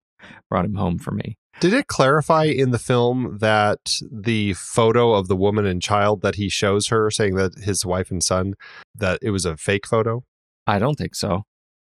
[0.49, 1.37] brought him home for me.
[1.59, 6.35] Did it clarify in the film that the photo of the woman and child that
[6.35, 8.53] he shows her, saying that his wife and son,
[8.93, 10.23] that it was a fake photo?
[10.67, 11.45] I don't think so.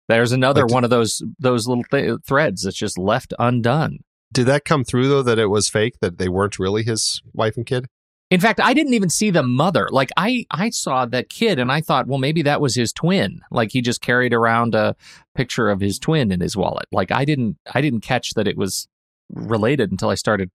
[0.08, 4.00] There's another Like- one of those those little th- threads that's just left undone.
[4.34, 7.56] Did that come through though that it was fake, that they weren't really his wife
[7.58, 7.88] and kid?
[8.30, 9.88] In fact, I didn't even see the mother.
[9.90, 13.40] Like I, I saw that kid, and I thought, well, maybe that was his twin.
[13.52, 14.98] Like he just carried around a
[15.34, 16.88] picture of his twin in his wallet.
[16.92, 18.90] Like I didn't, I didn't catch that it was
[19.34, 20.50] related until I started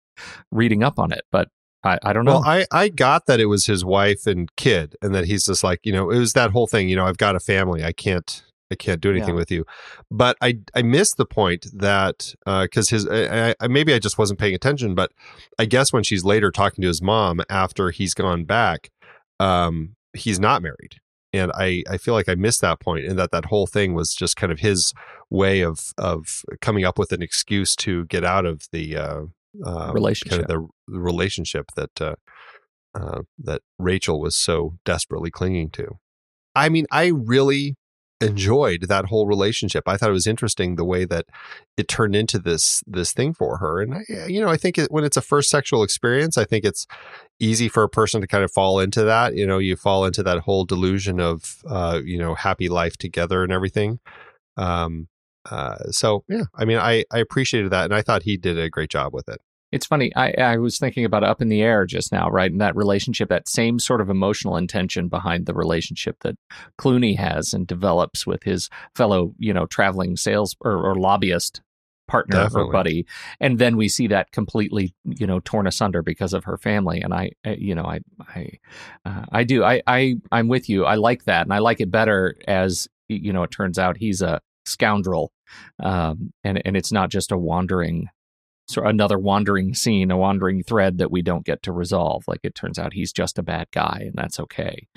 [0.51, 1.23] reading up on it.
[1.31, 1.49] But
[1.83, 2.41] I, I don't know.
[2.41, 5.65] Well, I, I got that it was his wife and kid, and that he's just
[5.65, 7.83] like, you know, it was that whole thing, you know, I've got a family.
[7.83, 9.43] I can't I can't do anything Yeah.
[9.43, 9.65] with you.
[10.11, 14.41] But I I missed the point that because his I, I, maybe I just wasn't
[14.41, 15.13] paying attention, but
[15.59, 18.91] I guess when she's later talking to his mom after he's gone back,
[19.39, 20.97] um, he's not married.
[21.35, 24.15] And I, I feel like I missed that point, and that that whole thing was
[24.15, 24.93] just kind of his
[25.31, 29.23] way of of coming up with an excuse to get out of the uh,
[29.65, 30.31] uh, Relationship.
[30.31, 32.17] kind of the, the relationship that uh,
[32.95, 35.97] uh, that Rachel was so desperately clinging to.
[36.55, 37.77] I mean, I really
[38.23, 39.85] enjoyed that whole relationship.
[39.87, 41.27] I thought it was interesting the way that
[41.77, 43.81] it turned into this this thing for her.
[43.81, 46.65] And I, you know, I think it, when it's a first sexual experience, I think
[46.65, 46.87] it's
[47.41, 49.35] easy for a person to kind of fall into that.
[49.35, 53.43] You know, you fall into that whole delusion of uh, you know happy life together
[53.43, 54.01] and everything.
[54.57, 55.09] Um,
[55.51, 58.71] uh, so yeah, I mean, I I appreciated that, and I thought he did a
[58.71, 59.41] great job with it.
[59.73, 60.15] It's funny.
[60.15, 62.53] I, I was thinking about Up in the Air just now, right?
[62.53, 66.37] And that relationship, that same sort of emotional intention behind the relationship that
[66.79, 71.63] Clooney has and develops with his fellow, you know, traveling sales or, or lobbyist
[72.09, 72.69] partner Definitely.
[72.69, 73.07] or buddy,
[73.41, 77.01] and then we see that completely, you know, torn asunder because of her family.
[77.01, 78.51] And I, you know, I, I,
[79.07, 80.85] uh, I do, I, I, I'm with you.
[80.85, 83.45] I like that, and I like it better as you know.
[83.45, 85.33] It turns out he's a scoundrel,
[85.83, 88.09] um, and and it's not just a wandering.
[88.73, 92.25] So another wandering scene, a wandering thread that we don't get to resolve.
[92.27, 94.89] Like it turns out he's just a bad guy, and that's okay.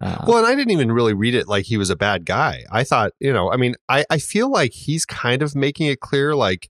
[0.00, 2.64] Uh, Well, and I didn't even really read it like he was a bad guy.
[2.70, 6.00] I thought, you know, I mean, I, I feel like he's kind of making it
[6.00, 6.68] clear like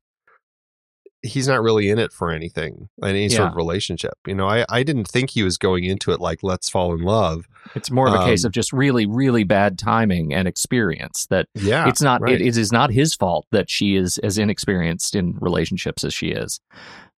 [1.26, 4.14] he's not really in it for anything, any sort of relationship.
[4.26, 7.00] You know, I, I didn't think he was going into it like let's fall in
[7.02, 7.46] love.
[7.74, 11.26] It's more of a case Um, of just really, really bad timing and experience.
[11.26, 11.88] That Yeah.
[11.88, 12.20] it's not.
[12.20, 12.34] right.
[12.40, 16.28] It, it is not his fault that she is as inexperienced in relationships as she
[16.28, 16.60] is.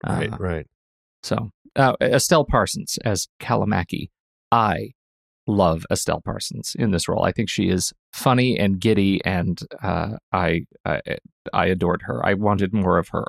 [0.06, 0.66] Uh, right, right.
[1.22, 4.10] So uh, Estelle Parsons as Calla Mackie,
[4.50, 4.92] I
[5.46, 7.24] love Estelle Parsons in this role.
[7.24, 11.00] I think she is funny and giddy, and uh, I, I
[11.52, 12.24] I adored her.
[12.24, 13.26] I wanted more of her.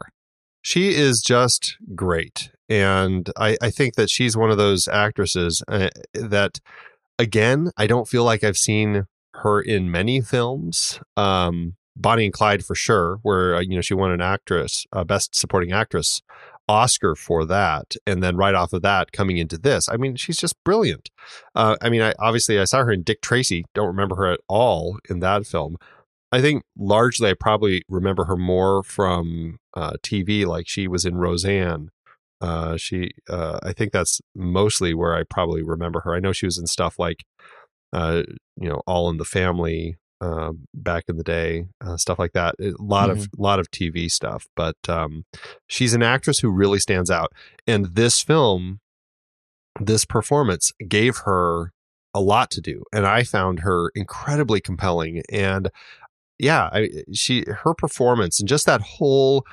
[0.70, 2.52] She is just great.
[2.70, 6.60] And I, I think that she's one of those actresses uh, that,
[7.18, 11.00] again, I don't feel like I've seen her in many films.
[11.18, 15.04] Um, Bonnie and Clyde for sure, where uh, you know she won an actress, uh,
[15.04, 16.22] best supporting actress
[16.68, 20.38] Oscar for that, and then right off of that, coming into this, I mean, she's
[20.38, 21.10] just brilliant.
[21.56, 23.66] Uh, I mean, I obviously I saw her in Dick Tracy.
[23.74, 25.78] Don't remember her at all in that film.
[26.32, 31.16] I think largely I probably remember her more from uh, TV, like she was in
[31.16, 31.90] Roseanne.
[32.42, 36.14] Uh, she, uh, I think that's mostly where I probably remember her.
[36.16, 37.26] I know she was in stuff like,
[37.92, 38.24] uh,
[38.56, 42.56] you know, All in the Family um, back in the day, uh, stuff like that.
[42.60, 45.26] A lot of lot of TV stuff, but um,
[45.68, 47.32] she's an actress who really stands out.
[47.66, 48.80] And this film,
[49.80, 51.72] this performance gave her
[52.14, 55.22] a lot to do, and I found her incredibly compelling.
[55.32, 55.70] And
[56.40, 59.46] yeah, I, she her performance and just that whole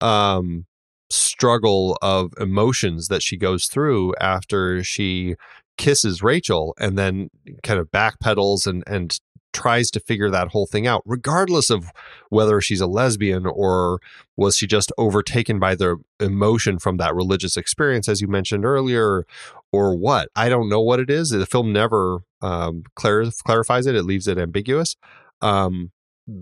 [0.00, 0.66] um,
[1.10, 5.36] struggle of emotions that she goes through after she
[5.76, 7.28] kisses Rachel and then
[7.62, 9.18] kind of backpedals and and
[9.52, 11.90] tries to figure that whole thing out regardless of
[12.28, 13.98] whether she's a lesbian or
[14.36, 19.26] was she just overtaken by the emotion from that religious experience as you mentioned earlier
[19.72, 20.28] or what.
[20.36, 21.30] I don't know what it is.
[21.30, 23.94] The film never um, clar- clarifies it.
[23.96, 24.96] It leaves it ambiguous.
[25.42, 25.90] Um,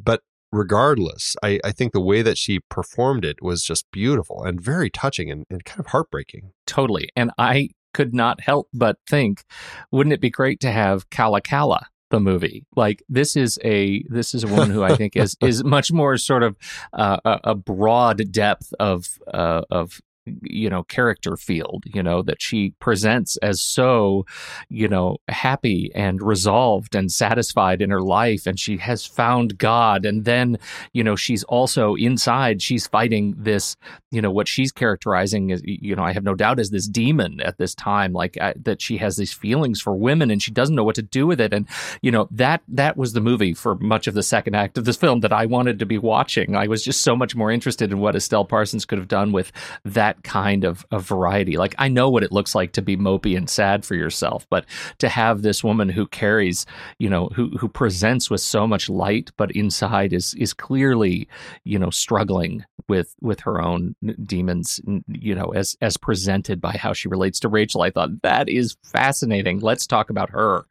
[0.05, 4.61] but regardless I, I think the way that she performed it was just beautiful and
[4.61, 7.09] very touching and, and kind of heartbreaking Totally.
[7.17, 9.43] And I could not help but think,
[9.91, 11.87] wouldn't it be great to have Calla Calla?
[12.11, 15.63] the movie like this is a this is a woman who i think is is
[15.63, 16.57] much more sort of
[16.95, 20.01] uh, a, a broad depth of uh, of
[20.43, 24.25] you know character field you know that she presents as so
[24.69, 30.05] you know happy and resolved and satisfied in her life and she has found god.
[30.05, 30.59] And then
[30.93, 33.77] you know she's also inside she's fighting this
[34.11, 37.41] you know what she's characterizing as you know i have no doubt is this demon
[37.41, 40.75] at this time like uh, that she has these feelings for women and she doesn't
[40.75, 41.53] know what to do with it.
[41.53, 41.67] And
[42.03, 44.97] you know that that was the movie for much of the second act of this
[44.97, 46.57] film that i wanted to be watching.
[46.57, 49.53] I was just so much more interested in what estelle parsons could have done with
[49.85, 51.57] that kind of, of variety.
[51.57, 54.65] Like i know what it looks like to be mopey and sad for yourself but
[54.99, 56.67] to have this woman who carries
[56.99, 61.29] you know who who presents with so much light but inside is is clearly
[61.65, 66.93] you know struggling with with her own demons you know as as presented by how
[66.93, 69.61] she relates to Rachel I thought that is fascinating.
[69.61, 70.65] Let's talk about her.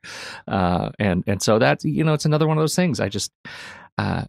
[0.47, 2.99] Uh and and so that's you know it's another one of those things.
[2.99, 3.31] I just
[3.97, 4.23] uh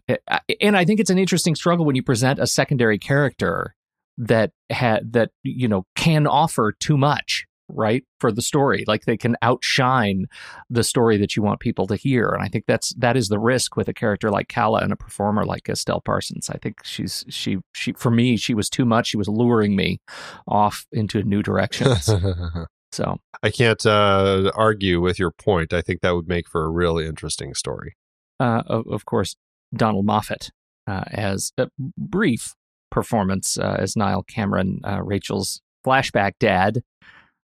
[0.61, 3.75] and I think it's an interesting struggle when you present a secondary character
[4.19, 8.83] that had that you know can offer too much right for the story.
[8.87, 10.25] Like they can outshine
[10.69, 12.29] the story that you want people to hear.
[12.29, 14.97] And i think that's that is the risk with a character like Calla and a
[14.97, 16.49] performer like Estelle Parsons.
[16.49, 19.07] I think she's she she for me she was too much.
[19.07, 19.99] She was luring me
[20.47, 22.09] off into new directions.
[22.91, 23.17] So.
[23.43, 25.73] I can't uh, argue with your point.
[25.73, 27.95] I think that would make for a really interesting story.
[28.39, 29.35] uh, of, of course
[29.75, 30.49] Donald Moffat
[30.87, 32.55] uh, as a brief
[32.99, 36.83] performance uh, as Niall Cameron uh, Rachel's flashback dad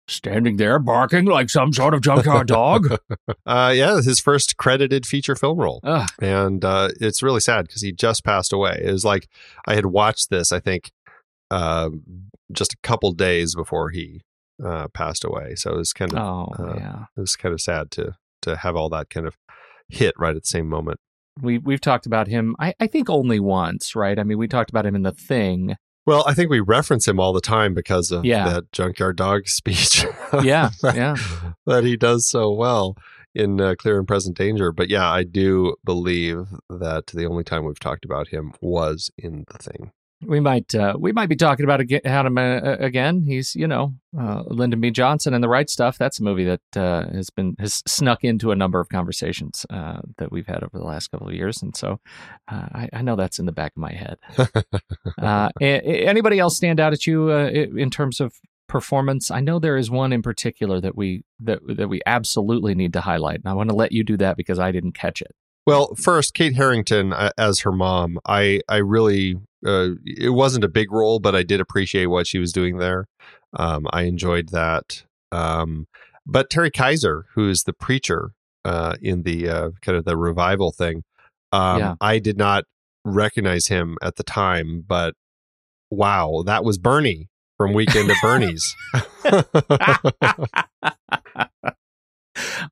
[0.09, 2.98] standing there barking like some sort of junkyard dog
[3.46, 5.80] Uh, yeah, his first credited feature film role.
[5.82, 6.09] Ugh.
[6.20, 8.80] And uh, it's really sad because he just passed away.
[8.82, 9.28] It was like
[9.66, 10.92] I had watched this, I think,
[11.50, 11.90] uh,
[12.53, 14.22] just a couple days before he
[14.64, 15.55] uh, passed away.
[15.57, 18.57] So it was kind of oh uh, yeah it was kind of sad to to
[18.57, 19.36] have all that kind of
[19.88, 20.98] hit right at the same moment.
[21.40, 24.70] We we've talked about him I, I think only once right i mean we talked
[24.70, 28.10] about him in the thing Well, I think we reference him all the time because
[28.10, 28.48] of Yeah.
[28.48, 30.04] that junkyard dog speech.
[30.42, 31.16] Yeah, that, yeah.
[31.64, 32.96] that he does so well
[33.34, 34.72] in uh, Clear and Present Danger.
[34.72, 39.44] But yeah, I do believe that the only time we've talked about him was in
[39.52, 39.92] the thing.
[40.24, 43.24] We might uh, we might be talking about Adam uh, again.
[43.26, 44.90] He's you know uh, Lyndon B.
[44.90, 45.98] Johnson and the right stuff.
[45.98, 50.00] That's a movie that uh, has been has snuck into a number of conversations uh,
[50.18, 52.00] that we've had over the last couple of years, and so
[52.50, 54.18] uh, I, I, know that's in the back of my head.
[55.60, 58.34] anybody else stand out at you in terms of
[58.68, 59.30] performance?
[59.30, 63.00] I know there is one in particular that we that that we absolutely need to
[63.00, 65.34] highlight, and I want to let you do that because I didn't catch it.
[65.66, 69.36] Well, first, Kate Harrington as her mom, I I really
[69.66, 73.06] uh, it wasn't a big role, but I did appreciate what she was doing there.
[73.54, 75.04] Um, I enjoyed that.
[75.30, 75.86] Um,
[76.26, 78.32] but Terry Kiser, who is the preacher
[78.64, 81.02] uh, in the uh, kind of the revival thing,
[81.52, 81.94] um, yeah.
[82.00, 82.64] I did not
[83.04, 85.14] recognize him at the time, but
[85.90, 88.74] wow, that was Bernie from Weekend at Bernie's.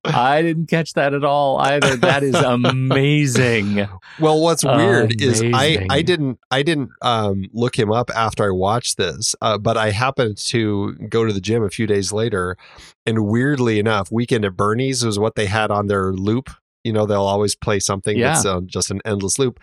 [0.04, 1.96] I didn't catch that at all either.
[1.96, 3.76] That is amazing.
[4.20, 5.48] well, what's weird amazing.
[5.48, 9.58] is I I didn't I didn't um, look him up after I watched this, uh,
[9.58, 12.56] but I happened to go to the gym a few days later,
[13.04, 16.50] and weirdly enough, Weekend at Bernie's was what they had on their loop.
[16.84, 18.32] You know, they'll always play something yeah.
[18.32, 19.60] that's on just an endless loop.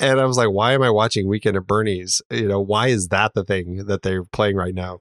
[0.00, 2.20] And I was like, why am I watching Weekend at Bernie's?
[2.30, 5.00] You know, why is that the thing that they're playing right now?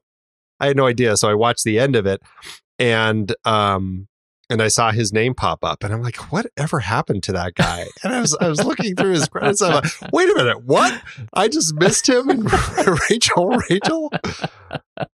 [0.60, 1.18] I had no idea.
[1.18, 2.22] So I watched the end of it
[2.80, 4.08] and um
[4.54, 7.88] and I saw his name pop up, and I'm like, "Whatever happened to that guy?"
[8.04, 9.64] And I was I was looking through his credits.
[9.64, 11.02] I'm like, "Wait a minute, what?
[11.34, 12.52] I just missed him." And
[13.10, 14.12] Rachel, Rachel,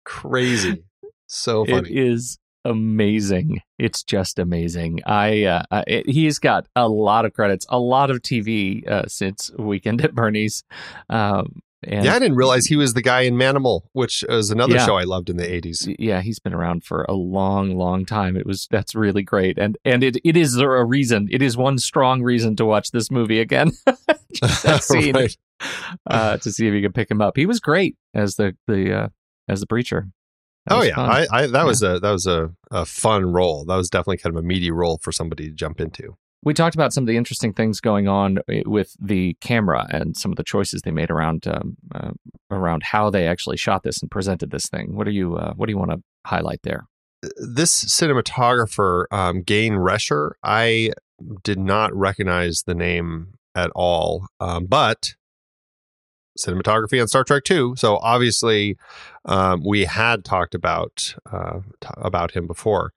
[0.07, 0.85] crazy,
[1.27, 1.91] so funny.
[1.91, 3.61] It is amazing.
[3.79, 5.01] It's just amazing.
[5.05, 9.51] I uh, it, he's got a lot of credits, a lot of TV uh, since
[9.59, 10.65] Weekend at Bernie's.
[11.11, 14.75] Um, and yeah, I didn't realize he was the guy in Manimal, which is another
[14.75, 14.85] yeah.
[14.85, 15.89] show I loved in the eighties.
[15.99, 18.37] Yeah, he's been around for a long, long time.
[18.37, 21.29] It was that's really great, and and it it is a reason.
[21.31, 23.73] It is one strong reason to watch this movie again.
[23.87, 25.37] that scene right.
[26.09, 27.37] uh, to see if you can pick him up.
[27.37, 29.09] He was great as the the uh,
[29.49, 30.09] as the preacher.
[30.67, 31.65] That oh yeah, I, I, that yeah.
[31.65, 33.65] was a that was a, a fun role.
[33.65, 36.75] That was definitely kind of a meaty role for somebody to jump into we talked
[36.75, 40.37] about some of the interesting things going on eh, with the camera and some of
[40.37, 42.11] the choices they made around um, uh,
[42.51, 44.95] around how they actually shot this and presented this thing.
[44.95, 46.87] What do you uh, What do you want to highlight there?
[47.39, 50.93] This cinematographer, um, Gayne Rescher, I
[51.43, 55.15] did not recognize the name at all, um, but
[56.39, 57.75] cinematography on Star Trek 2.
[57.77, 58.77] So obviously,
[59.25, 62.93] um, we had talked about uh, t- about him before.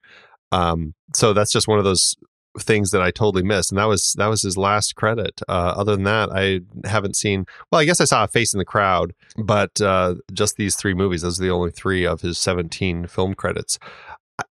[0.52, 2.14] Um, so that's just one of those
[2.58, 5.40] things that I totally missed, and that was that was his last credit.
[5.48, 7.46] Uh, other than that, I haven't seen.
[7.70, 10.94] Well, I guess I saw a face in the crowd, but uh, just these three
[10.94, 11.22] movies.
[11.22, 13.78] Those are the only three of his seventeen film credits.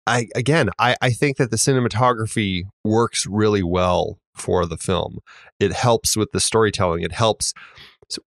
[0.06, 5.20] I again, I, I think that the cinematography works really well for the film.
[5.60, 7.04] It helps with the storytelling.
[7.04, 7.54] It helps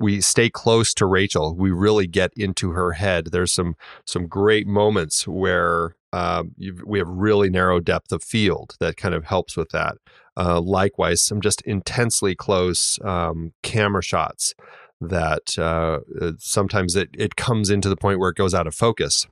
[0.01, 1.55] we stay close to Rachel.
[1.55, 3.29] We really get into her head.
[3.33, 6.55] There's some some great moments where um,
[6.85, 9.97] we have really narrow depth of field that kind of helps with that.
[10.37, 14.55] Uh, likewise, some just intensely close um, camera shots
[15.01, 18.75] that uh, uh, sometimes it, it comes into the point where it goes out of
[18.75, 19.27] focus.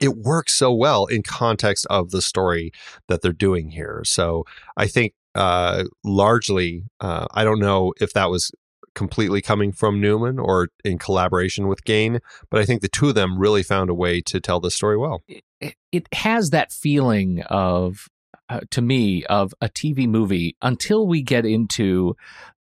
[0.00, 2.70] It works so well in context of the story
[3.08, 4.02] that they're doing here.
[4.04, 4.44] So
[4.76, 8.52] I think uh, largely, uh, I don't know if that was
[8.94, 12.20] completely coming from Newman or in collaboration with Gayne,
[12.50, 14.96] but I think the two of them really found a way to tell the story
[14.96, 15.22] well.
[15.60, 18.08] It, it has that feeling of
[18.48, 22.16] uh, to me of a TV movie until we get into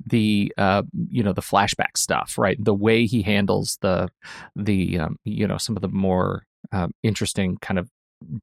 [0.05, 2.57] the uh, you know the flashback stuff, right?
[2.59, 4.09] The way he handles the
[4.55, 7.89] the um, you know some of the more uh, interesting kind of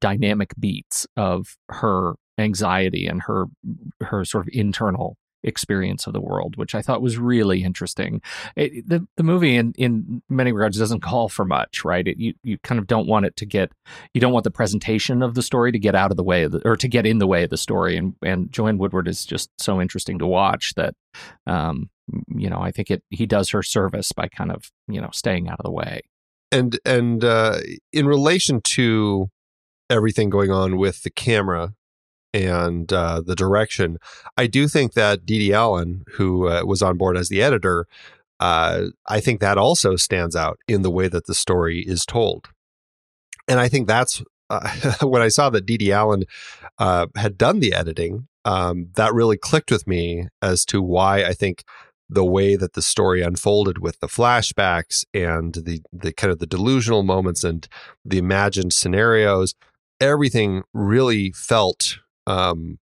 [0.01, 3.47] dynamic beats of her anxiety and her
[4.01, 8.21] her sort of internal experience of the world, which I thought was really interesting.
[8.57, 12.07] It, the the movie, in in many regards, doesn't call for much, right?
[12.07, 13.73] It, you you kind of don't want it to get,
[14.13, 16.53] you don't want the presentation of the story to get out of the way of
[16.53, 17.97] the, or to get in the way of the story.
[17.97, 20.95] And and Joanne Woodward is just so interesting to watch that,
[21.47, 21.91] um,
[22.35, 25.49] you know, I think it he does her service by kind of you know staying
[25.49, 26.03] out of the way.
[26.51, 27.59] And and uh,
[27.93, 29.29] in relation to
[29.91, 31.75] everything going on with the camera
[32.35, 33.99] and uh, the direction.
[34.37, 37.87] I do think that Dede Allen, who uh, was on board as the editor,
[38.41, 42.49] uh, I think that also stands out in the way that the story is told.
[43.49, 44.69] And I think that's uh,
[45.03, 46.25] when I saw that Dede Allen
[46.79, 51.33] uh, had done the editing, um, that really clicked with me as to why I
[51.33, 51.63] think
[52.11, 56.47] the way that the story unfolded with the flashbacks and the the kind of the
[56.47, 57.67] delusional moments and
[58.05, 59.55] the imagined scenarios
[60.01, 62.79] everything really felt um,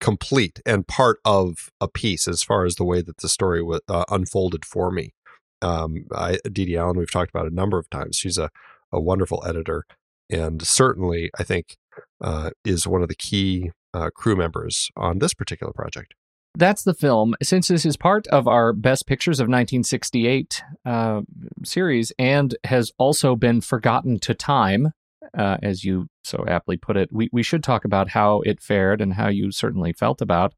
[0.00, 3.80] complete and part of a piece as far as the way that the story w-
[3.88, 5.14] uh, unfolded for me.
[5.62, 8.16] Um, I, Dee Allen, we've talked about a number of times.
[8.16, 8.50] She's a,
[8.90, 9.84] a wonderful editor,
[10.28, 11.76] and certainly, I think,
[12.20, 16.14] uh, is one of the key uh, crew members on this particular project.
[16.54, 17.34] That's the film.
[17.42, 21.22] Since this is part of our Best Pictures of 1968 uh,
[21.64, 24.92] series and has also been forgotten to time,
[25.36, 29.00] uh, as you so aptly put it, we, we should talk about how it fared
[29.00, 30.54] and how you certainly felt about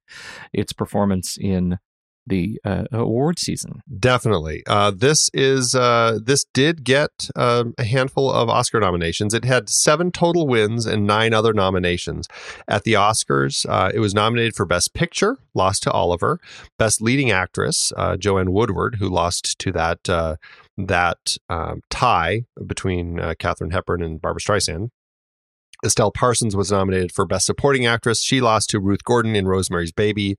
[0.52, 1.78] its performance in
[2.26, 3.82] the uh, award season.
[3.98, 4.62] Definitely.
[4.66, 9.34] Uh, this is uh, this did get um, a handful of Oscar nominations.
[9.34, 12.26] It had seven total wins and nine other nominations
[12.66, 13.66] at the Oscars.
[13.68, 16.40] Uh, it was nominated for Best Picture, lost to Oliver.
[16.78, 20.36] Best Leading Actress, uh, Joanne Woodward, who lost to that uh,
[20.76, 24.90] that um, tie between Katharine Hepburn and Barbra Streisand.
[25.84, 28.22] Estelle Parsons was nominated for Best Supporting Actress.
[28.22, 30.36] She lost to Ruth Gordon in Rosemary's Baby.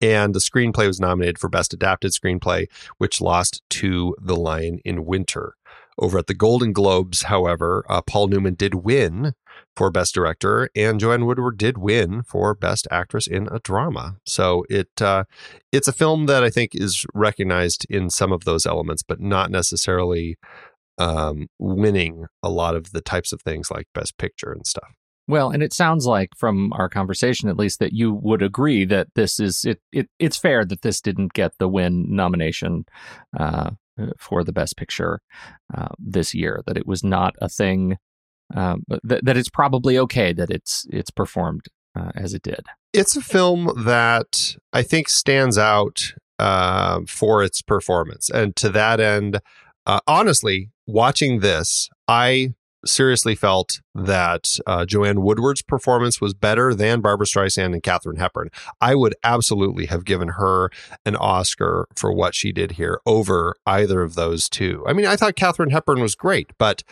[0.00, 2.66] And the screenplay was nominated for Best Adapted Screenplay,
[2.98, 5.54] which lost to The Lion in Winter.
[5.98, 9.34] Over at the Golden Globes, however, uh, Paul Newman did win
[9.76, 14.16] for Best Director, and Joanne Woodward did win for Best Actress in a Drama.
[14.26, 15.24] So it uh,
[15.72, 19.50] it's a film that I think is recognized in some of those elements, but not
[19.50, 20.36] necessarily
[20.98, 24.94] um, winning a lot of the types of things like Best Picture and stuff.
[25.26, 29.08] Well, and it sounds like from our conversation, at least, that you would agree that
[29.14, 29.80] this is it.
[29.90, 32.84] it it's fair that this didn't get the win nomination
[33.38, 33.70] uh,
[34.18, 35.20] for the Best Picture
[35.74, 36.62] uh, this year.
[36.66, 37.96] That it was not a thing.
[38.54, 42.64] Um, that that it's probably okay that it's it's performed uh, as it did.
[42.92, 49.00] It's a film that I think stands out uh, for its performance, and to that
[49.00, 49.40] end,
[49.86, 52.54] uh, honestly, watching this, I
[52.86, 58.50] seriously felt that uh, Joanne Woodward's performance was better than Barbra Streisand and Katharine Hepburn.
[58.80, 60.70] I would absolutely have given her
[61.04, 64.84] an Oscar for what she did here over either of those two.
[64.86, 66.82] I mean, I thought Katharine Hepburn was great, but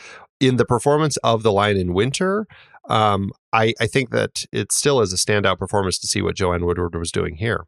[0.43, 2.47] in the performance of The Lion in Winter,
[2.90, 6.66] um, I, I think that it still is a standout performance to see what Joanne
[6.66, 7.64] Woodward was doing here.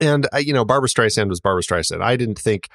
[0.00, 2.02] And, uh, you know, Barbra Streisand was Barbra Streisand.
[2.02, 2.68] I didn't think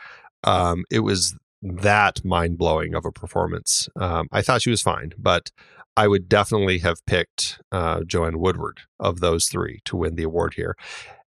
[0.43, 3.89] um, it was that mind blowing of a performance.
[3.99, 5.51] Um, I thought she was fine, but
[5.97, 10.53] I would definitely have picked uh, Joanne Woodward of those three to win the award
[10.53, 10.75] here.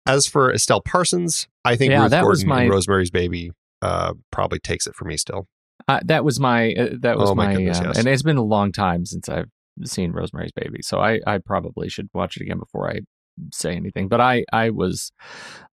[0.06, 2.68] As for Estelle Parsons, I think yeah, Ruth Gordon my...
[2.68, 3.50] Rosemary's Baby
[3.82, 5.48] uh, probably takes it for me still.
[5.88, 7.98] Uh, that was my uh, that was oh, my, my goodness, uh, yes.
[7.98, 9.50] and it's been a long time since I've
[9.84, 13.00] seen Rosemary's Baby, so I I probably should watch it again before I
[13.52, 14.08] say anything.
[14.08, 15.12] But I I was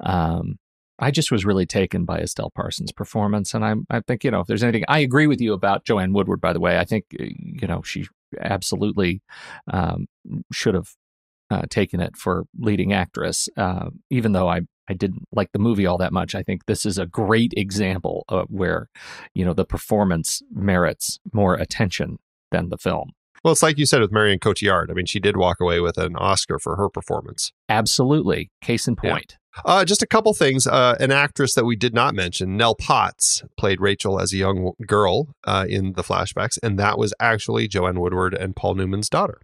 [0.01, 0.58] um
[0.97, 4.41] I just was really taken by Estelle Parsons' performance, and I I think you know
[4.41, 6.41] if there's anything I agree with you about Joanne Woodward.
[6.41, 8.08] By the way, I think uh, you know she
[8.39, 9.22] absolutely
[9.72, 10.08] um,
[10.51, 10.89] should have
[11.49, 15.86] uh, taken it for leading actress, uh, even though I I didn't like the movie
[15.86, 16.36] all that much.
[16.36, 18.90] I think this is a great example of where
[19.34, 22.18] you know the performance merits more attention
[22.52, 23.12] than the film.
[23.44, 24.90] Well, it's like you said with Marion Cotillard.
[24.90, 27.52] I mean, she did walk away with an Oscar for her performance.
[27.70, 28.50] Absolutely.
[28.62, 29.38] Case in point.
[29.56, 29.62] Yeah.
[29.64, 30.66] Uh, just a couple things.
[30.66, 34.72] Uh, an actress that we did not mention, Nell Potts, played Rachel as a young
[34.88, 39.40] girl uh, in the flashbacks, and that was actually Joanne Woodward and Paul Newman's daughter.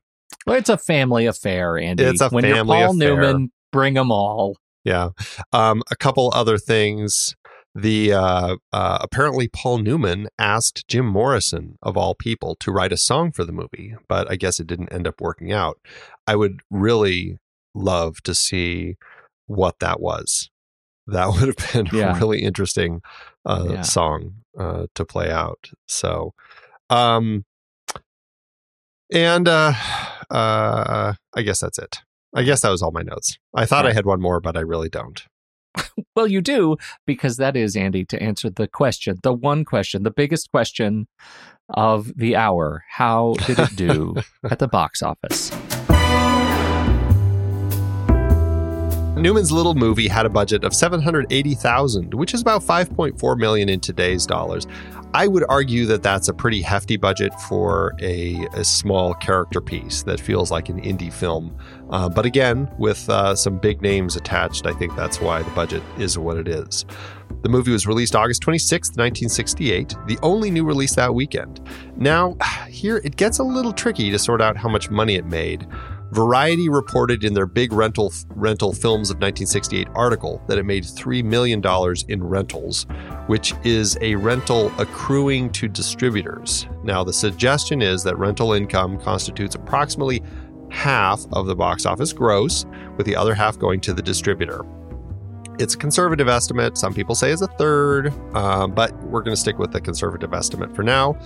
[0.48, 2.04] Well, it's a family affair, Andy.
[2.04, 3.16] It's a when family you're Paul affair.
[3.16, 4.58] Newman, bring them all.
[4.84, 5.10] Yeah.
[5.54, 7.36] Um, a couple other things
[7.74, 12.98] the uh, uh, apparently Paul Newman asked Jim Morrison of all people to write a
[12.98, 15.80] song for the movie, but I guess it didn't end up working out.
[16.28, 17.38] I would really
[17.74, 18.98] love to see
[19.48, 20.50] what that was.
[21.08, 22.16] That would have been yeah.
[22.16, 23.02] a really interesting
[23.46, 23.82] uh, yeah.
[23.82, 25.70] song uh, to play out.
[25.88, 26.34] So,
[26.90, 27.46] um,
[29.14, 29.74] and uh,
[30.30, 32.00] uh, I guess that's it.
[32.34, 33.38] I guess that was all my notes.
[33.54, 35.22] I thought I had one more, but I really don't.
[36.16, 40.12] well, you do, because that is, Andy, to answer the question, the one question, the
[40.12, 41.08] biggest question
[41.70, 42.84] of the hour.
[42.90, 44.16] How did it do
[44.50, 45.52] at the box office?
[49.22, 54.26] Newman's little movie had a budget of 780,000, which is about 5.4 million in today's
[54.26, 54.66] dollars.
[55.14, 60.04] I would argue that that's a pretty hefty budget for a, a small character piece
[60.04, 61.56] that feels like an indie film.
[61.92, 65.84] Uh, but again, with uh, some big names attached, I think that's why the budget
[65.98, 66.86] is what it is.
[67.42, 71.60] The movie was released August 26, 1968, the only new release that weekend.
[71.98, 72.38] Now,
[72.70, 75.68] here it gets a little tricky to sort out how much money it made.
[76.12, 81.24] Variety reported in their big rental rental films of 1968 article that it made $3
[81.24, 81.62] million
[82.10, 82.86] in rentals,
[83.28, 86.68] which is a rental accruing to distributors.
[86.84, 90.22] Now, the suggestion is that rental income constitutes approximately
[90.72, 92.66] half of the box office gross,
[92.98, 94.66] with the other half going to the distributor.
[95.60, 96.78] It's a conservative estimate.
[96.78, 100.34] Some people say it's a third, uh, but we're going to stick with the conservative
[100.34, 101.18] estimate for now.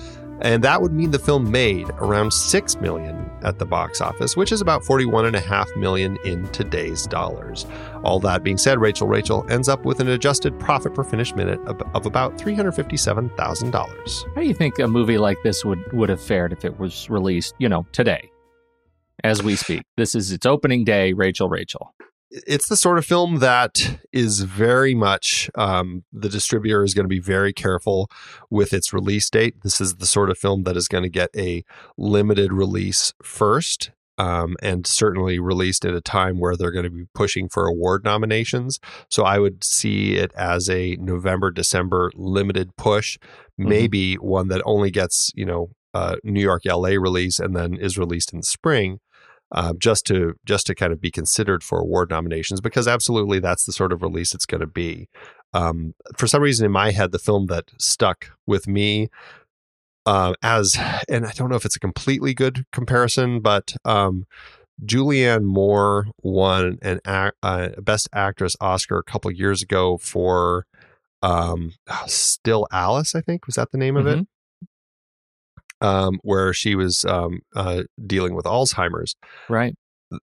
[0.41, 4.51] And that would mean the film made around 6 million at the box office, which
[4.51, 7.65] is about 41.5 million in today's dollars.
[8.03, 11.61] All that being said, Rachel Rachel ends up with an adjusted profit per finished minute
[11.61, 14.35] of, of about $357,000.
[14.35, 17.09] How do you think a movie like this would, would have fared if it was
[17.09, 18.29] released, you know, today,
[19.23, 19.83] as we speak?
[19.97, 21.93] This is its opening day, Rachel Rachel
[22.31, 27.09] it's the sort of film that is very much um, the distributor is going to
[27.09, 28.09] be very careful
[28.49, 29.55] with its release date.
[29.63, 31.63] This is the sort of film that is going to get a
[31.97, 33.91] limited release first.
[34.17, 38.05] Um, and certainly released at a time where they're going to be pushing for award
[38.05, 38.79] nominations.
[39.09, 43.67] So I would see it as a November, December limited push, mm-hmm.
[43.67, 47.97] maybe one that only gets, you know, uh, New York, LA release and then is
[47.97, 48.99] released in the spring
[49.53, 53.63] uh, just to just to kind of be considered for award nominations because absolutely that's
[53.63, 55.07] the sort of release it's going to be.
[55.53, 59.07] Um, for some reason in my head, the film that stuck with me
[60.05, 60.77] uh, as
[61.07, 64.25] and I don't know if it's a completely good comparison, but um,
[64.83, 70.65] Julianne Moore won an uh, Best Actress Oscar a couple years ago for
[71.21, 71.71] um,
[72.07, 74.19] Still Alice, I think was that the name of mm-hmm.
[74.19, 74.27] it
[75.85, 79.15] um, where she was um, uh, dealing with Alzheimer's.
[79.47, 79.75] Right.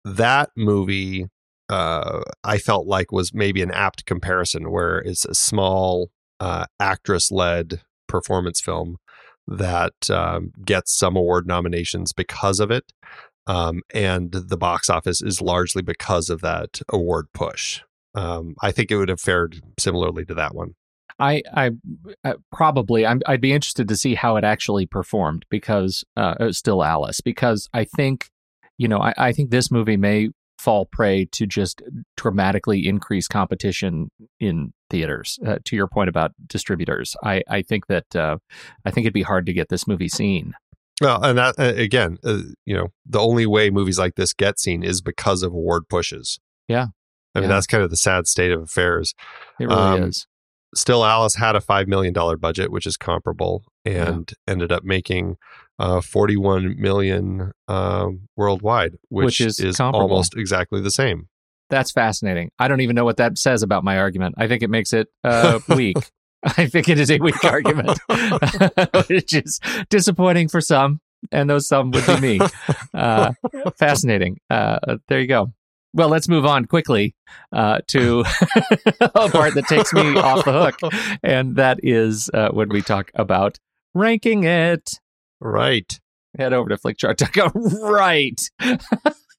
[0.05, 1.27] That movie,
[1.69, 7.81] uh, I felt like was maybe an apt comparison, where it's a small uh, actress-led
[8.07, 8.97] performance film
[9.47, 12.93] that um, gets some award nominations because of it,
[13.47, 17.81] um, and the box office is largely because of that award push.
[18.15, 20.75] Um, I think it would have fared similarly to that one.
[21.21, 21.71] I, I
[22.23, 26.51] uh, probably i would be interested to see how it actually performed because uh, uh,
[26.51, 28.29] still Alice because I think
[28.77, 31.81] you know I, I think this movie may fall prey to just
[32.17, 35.39] dramatically increase competition in theaters.
[35.45, 38.37] Uh, to your point about distributors, I I think that uh,
[38.85, 40.53] I think it'd be hard to get this movie seen.
[41.01, 42.17] Well, and that uh, again,
[42.65, 46.39] you know, the only way movies like this get seen is because of award pushes.
[46.67, 46.87] Yeah,
[47.33, 47.55] I mean, yeah.
[47.55, 49.13] that's kind of the sad state of affairs.
[49.59, 50.27] It really um, is.
[50.73, 54.51] Still, Alice had a $5 million budget, which is comparable, and yeah.
[54.51, 55.35] ended up making
[55.79, 61.27] uh, 41 million um, worldwide, which, which is, is almost exactly the same.
[61.69, 62.51] That's fascinating.
[62.59, 64.35] I don't even know what that says about my argument.
[64.37, 65.97] I think it makes it uh, weak.
[66.43, 67.99] I think it is a weak argument,
[69.07, 69.59] which is
[69.89, 70.99] disappointing for some,
[71.31, 72.39] and those some would be me.
[72.93, 73.31] Uh,
[73.77, 74.37] fascinating.
[74.49, 75.53] Uh, there you go.
[75.93, 77.15] Well, let's move on quickly
[77.51, 78.21] uh, to
[79.01, 83.11] a part that takes me off the hook, and that is uh, when we talk
[83.13, 83.59] about
[83.93, 84.99] ranking it.
[85.41, 85.99] Right.
[86.37, 87.51] Head over to flickchart.com.
[87.91, 88.39] Right.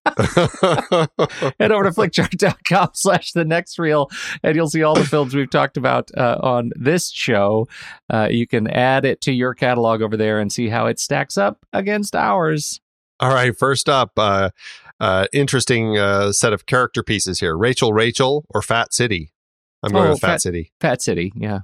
[0.05, 4.11] Head over to flickchart.com slash the next reel,
[4.43, 7.69] and you'll see all the films we've talked about uh, on this show.
[8.13, 11.39] Uh, you can add it to your catalog over there and see how it stacks
[11.39, 12.81] up against ours.
[13.21, 14.51] All right, first up, uh,
[15.01, 17.57] uh, interesting uh, set of character pieces here.
[17.57, 19.33] Rachel, Rachel, or Fat City.
[19.83, 20.73] I'm going oh, with Fat, Fat, City.
[20.81, 21.61] Fat City, yeah.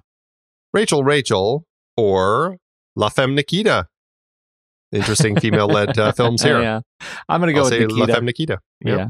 [0.73, 1.67] Rachel, Rachel,
[1.97, 2.59] or
[2.97, 3.87] La Femme Nikita.
[4.91, 6.61] Interesting female-led uh, films here.
[6.61, 6.81] yeah,
[7.29, 8.01] I'm going to go I'll with say Nikita.
[8.01, 8.59] La Femme Nikita.
[8.85, 8.99] Yep.
[8.99, 9.07] Yeah.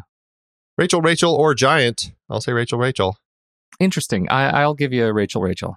[0.76, 2.12] Rachel, Rachel, or Giant.
[2.28, 3.16] I'll say Rachel, Rachel.
[3.80, 4.28] Interesting.
[4.28, 5.76] I, I'll give you a Rachel, Rachel.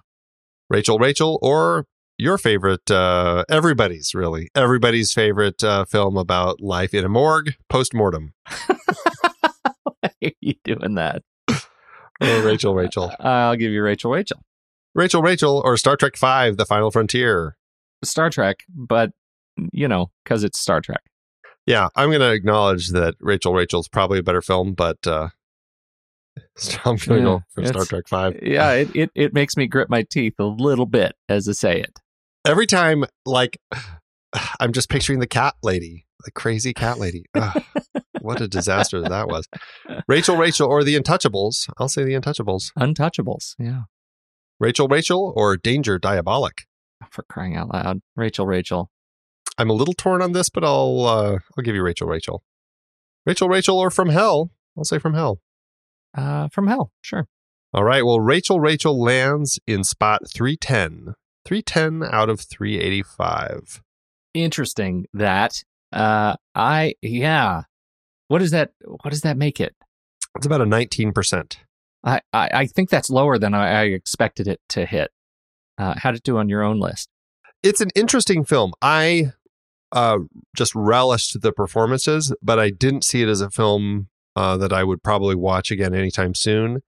[0.68, 1.86] Rachel, Rachel, or
[2.22, 7.92] your favorite, uh, everybody's really, everybody's favorite uh, film about life in a morgue, post
[7.92, 8.32] mortem.
[8.68, 11.22] Why are you doing that?
[12.20, 13.12] Oh, Rachel, Rachel.
[13.20, 14.40] I'll give you Rachel, Rachel.
[14.94, 17.56] Rachel, Rachel, or Star Trek Five: The Final Frontier.
[18.04, 19.10] Star Trek, but
[19.72, 21.02] you know, because it's Star Trek.
[21.66, 25.28] Yeah, I'm going to acknowledge that Rachel, Rachel's probably a better film, but uh,
[26.84, 28.38] I'm going to go for Star Trek Five.
[28.42, 31.80] Yeah, it, it it makes me grip my teeth a little bit as I say
[31.80, 31.98] it
[32.44, 33.58] every time, like,
[34.60, 37.26] I'm just picturing the cat lady, the crazy cat lady.
[37.34, 37.62] Ugh,
[38.20, 39.46] what a disaster that was.
[40.08, 41.68] Rachel, Rachel, or the Untouchables.
[41.78, 42.72] I'll say the Untouchables.
[42.78, 43.82] Untouchables, yeah.
[44.58, 46.60] Rachel, Rachel, or Danger Diabolik.
[47.10, 48.90] For crying out loud, Rachel, Rachel.
[49.58, 52.42] I'm a little torn on this, but I'll uh, I'll give you Rachel, Rachel.
[53.26, 54.50] Rachel, Rachel, or From Hell.
[54.78, 55.40] I'll say From Hell.
[56.16, 57.26] Uh, from Hell, sure.
[57.74, 58.04] All right.
[58.04, 61.14] Well, Rachel, Rachel lands in spot 310
[61.44, 63.82] 310 out of 385.
[64.34, 65.64] Interesting that.
[65.92, 67.62] Uh I yeah.
[68.28, 69.74] What does that what does that make it?
[70.36, 71.56] It's about a 19%.
[72.04, 75.10] I, I, I think that's lower than I, I expected it to hit.
[75.78, 77.08] Uh, how'd it do on your own list?
[77.62, 78.72] It's an interesting film.
[78.82, 79.32] I
[79.92, 80.18] uh,
[80.56, 84.84] just relished the performances, but I didn't see it as a film uh, that I
[84.84, 86.82] would probably watch again anytime soon.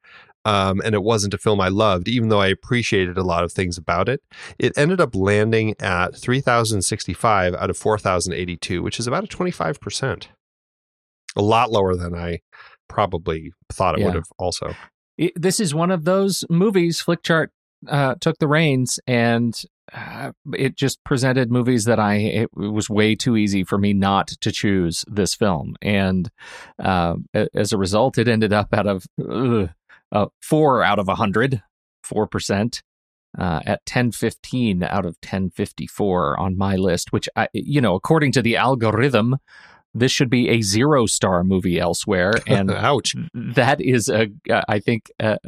[0.45, 3.53] Um, and it wasn't a film I loved, even though I appreciated a lot of
[3.53, 4.23] things about it.
[4.59, 10.27] It ended up landing at 3,065 out of 4,082, which is about a 25%.
[11.37, 12.41] A lot lower than I
[12.89, 14.07] probably thought it Yeah.
[14.07, 14.75] would have also.
[15.19, 17.03] It- this is one of those movies.
[17.03, 17.49] Flickchart
[17.89, 19.55] uh, took the reins, and
[19.93, 22.15] uh, it just presented movies that I.
[22.17, 26.31] It was way too easy for me not to choose this film, and
[26.83, 27.17] uh,
[27.53, 29.69] as a result, it ended up out of ugh,
[30.13, 31.63] uh, four out of a hundred,
[32.03, 32.83] four percent.
[33.37, 38.43] Uh, at 1015 out of 1054 on my list, which I, you know, according to
[38.43, 39.39] the algorithm,
[39.95, 42.33] this should be a zero star movie elsewhere.
[42.47, 43.17] And Ouch.
[43.35, 45.39] that is a uh, I think a,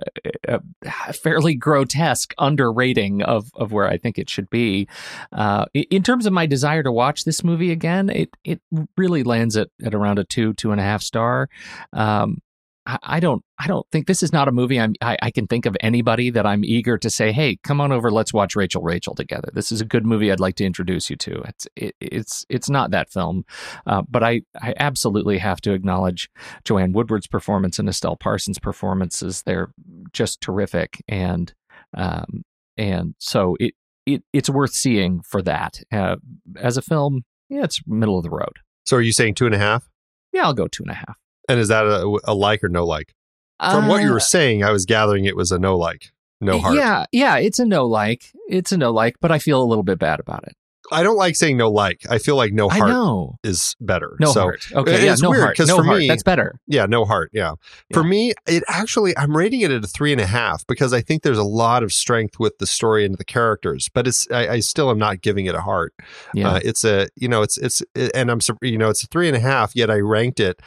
[0.49, 4.89] a, a fairly grotesque underrating of of where I think it should be.
[5.31, 8.61] Uh, in terms of my desire to watch this movie again, it it
[8.97, 11.49] really lands at, at around a two two and a half star.
[11.93, 12.39] Um,
[12.87, 15.47] I, I don't I don't think this is not a movie I'm I, I can
[15.47, 18.83] think of anybody that I'm eager to say hey come on over let's watch Rachel
[18.83, 19.49] Rachel together.
[19.53, 21.43] This is a good movie I'd like to introduce you to.
[21.43, 23.45] It's it, it's it's not that film,
[23.87, 26.31] uh, but I I absolutely have to acknowledge
[26.65, 29.43] Joanne Woodward's performance and Estelle Parsons' performances.
[29.43, 29.71] They're
[30.13, 31.53] just terrific, and
[31.95, 32.45] um,
[32.77, 33.75] and so it,
[34.07, 35.81] it it's worth seeing for that.
[35.93, 36.17] Uh,
[36.57, 38.59] as a film, yeah, it's middle of the road.
[38.85, 39.89] So are you saying two and a half?
[40.33, 41.17] Yeah, I'll go two and a half.
[41.49, 43.15] And is that a, a like or no like?
[43.59, 46.59] From what you Uh, were saying, I was gathering it was a no like, no
[46.59, 46.77] heart.
[46.77, 48.33] Yeah, yeah, it's a no like.
[48.49, 50.55] It's a no like, but I feel a little bit bad about it.
[50.93, 52.03] I don't like saying no like.
[52.09, 54.17] I feel like no heart is better.
[54.21, 54.67] No so, heart.
[54.73, 55.59] Okay, yeah, no weird, heart.
[55.67, 55.99] No for heart.
[55.99, 56.61] me- That's better.
[56.69, 57.31] Yeah, no heart.
[57.33, 57.55] Yeah.
[57.93, 61.01] For me, it actually, I'm rating it at a three and a half because I
[61.01, 64.49] think there's a lot of strength with the story and the characters, but it's, I,
[64.49, 65.93] I still am not giving it a heart.
[66.35, 66.53] Yeah.
[66.53, 67.83] Uh, it's a, you know, it's, it's,
[68.15, 70.61] and I'm, you know, it's a three and a half, yet I ranked it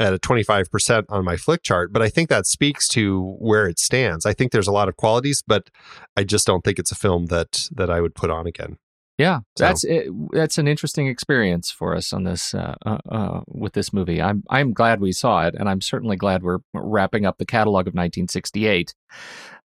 [0.00, 1.92] at a 25% on my flick chart.
[1.92, 4.26] But I think that speaks to where it stands.
[4.26, 5.70] I think there's a lot of qualities, but
[6.16, 8.78] I just don't think it's a film that, that I would put on again.
[9.18, 13.40] Yeah, So- that's it, that's an interesting experience for us on this uh, uh, uh,
[13.46, 14.22] with this movie.
[14.22, 17.82] I'm I'm glad we saw it, and I'm certainly glad we're wrapping up the catalog
[17.82, 18.94] of 1968.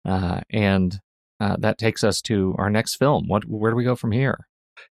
[0.04, 1.00] Uh, and
[1.40, 3.30] uh, that takes us to our next film.
[3.30, 4.46] What where do we go from here?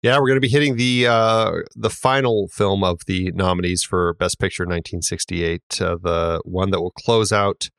[0.01, 4.13] Yeah, we're going to be hitting the uh, the final film of the nominees for
[4.13, 7.69] Best Picture 1968, uh, the one that will close out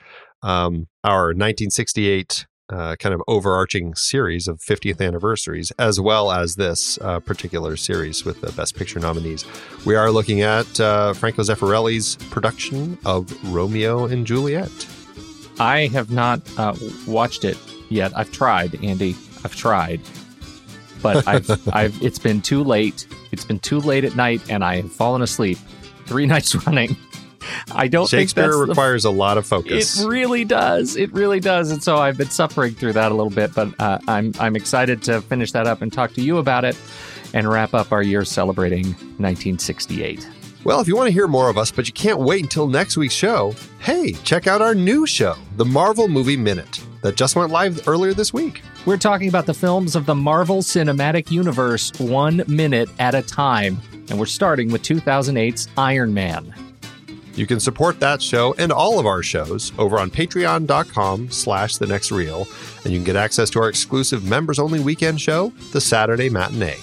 [0.42, 6.98] um, our 1968 uh, kind of overarching series of 50th anniversaries, as well as this
[7.00, 9.44] uh, particular series with the Best Picture nominees.
[9.84, 14.70] We are looking at uh, Franco Zeffirelli's production of Romeo and Juliet.
[15.58, 16.74] I have not uh,
[17.06, 18.16] watched it yet.
[18.16, 19.16] I've tried, Andy.
[19.44, 20.00] I've tried,
[21.02, 23.06] but I've I've it's been too late.
[23.32, 25.58] It's been too late at night, and I have fallen asleep
[26.06, 26.96] three nights running.
[27.72, 30.00] I don't think Shakespeare the requires a lot of focus.
[30.00, 30.96] It really does.
[30.96, 31.70] It really does.
[31.70, 35.02] And so I've been suffering through that a little bit, but uh, I'm I'm excited
[35.04, 36.76] to finish that up and talk to you about it
[37.32, 38.86] and wrap up our year celebrating
[39.18, 40.28] 1968.
[40.62, 42.98] Well, if you want to hear more of us, but you can't wait until next
[42.98, 47.50] week's show, hey, check out our new show, The Marvel Movie Minute, that just went
[47.50, 48.60] live earlier this week.
[48.84, 53.80] We're talking about the films of the Marvel Cinematic Universe one minute at a time,
[54.10, 56.54] and we're starting with 2008's Iron Man.
[57.34, 61.86] You can support that show and all of our shows over on patreon.com slash the
[61.86, 62.46] next reel,
[62.84, 66.76] and you can get access to our exclusive members-only weekend show, The Saturday Matinee.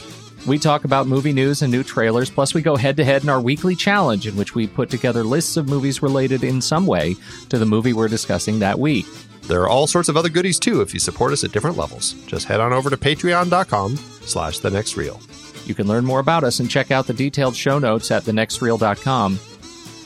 [0.47, 3.27] We talk about movie news and new trailers, plus, we go head to head in
[3.27, 7.17] our weekly challenge, in which we put together lists of movies related in some way
[7.49, 9.05] to the movie we're discussing that week.
[9.41, 12.13] There are all sorts of other goodies too if you support us at different levels.
[12.27, 15.19] Just head on over to patreon.com slash the next reel.
[15.65, 19.39] You can learn more about us and check out the detailed show notes at thenextreel.com.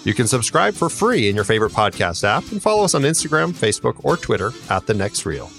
[0.03, 3.51] You can subscribe for free in your favorite podcast app and follow us on Instagram,
[3.51, 5.51] Facebook, or Twitter at The Next Reel.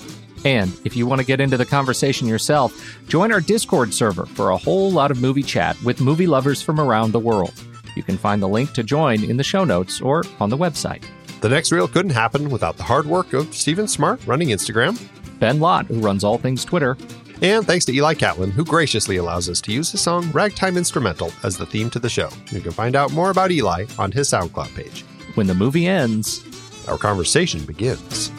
[0.45, 2.73] And if you want to get into the conversation yourself,
[3.09, 6.81] join our Discord server for a whole lot of movie chat with movie lovers from
[6.81, 7.55] around the world.
[7.95, 11.05] You can find the link to join in the show notes or on the website.
[11.41, 15.01] The Next Reel couldn't happen without the hard work of Steven Smart running Instagram.
[15.39, 16.97] Ben Lott, who runs all things Twitter,
[17.43, 21.33] And thanks to Eli Catlin, who graciously allows us to use his song Ragtime Instrumental
[21.43, 22.29] as the theme to the show.
[22.53, 25.05] You can find out more about Eli on his SoundCloud page.
[25.35, 26.45] when the movie ends,
[26.89, 28.31] Our conversation begins.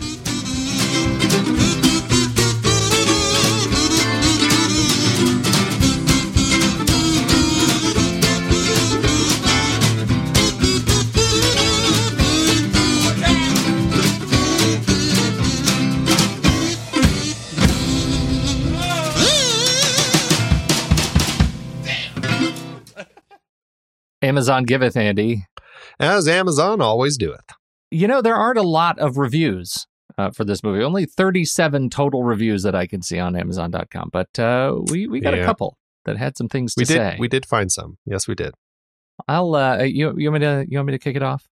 [24.23, 25.45] Amazon giveth, Andy.
[25.99, 27.45] As Amazon always doeth.
[27.91, 29.85] You know, there aren't a lot of reviews
[30.17, 30.83] uh, for this movie.
[30.83, 35.33] Only 37 total reviews that I can see on Amazon.com, but uh, we we got
[35.33, 36.93] a couple that had some things to We did.
[36.95, 37.15] say.
[37.19, 37.97] We did find some.
[38.05, 38.53] Yes, we did.
[39.27, 41.47] I'll uh, you you want me to you want me to kick it off?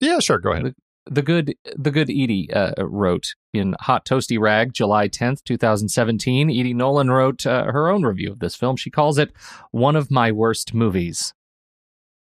[0.00, 0.38] Yeah, sure.
[0.38, 0.74] Go ahead.
[1.06, 5.88] the good the good Edie uh, wrote in Hot Toasty Rag, July tenth, two thousand
[5.88, 6.48] seventeen.
[6.48, 8.76] Edie Nolan wrote uh, her own review of this film.
[8.76, 9.32] She calls it
[9.72, 11.34] one of my worst movies.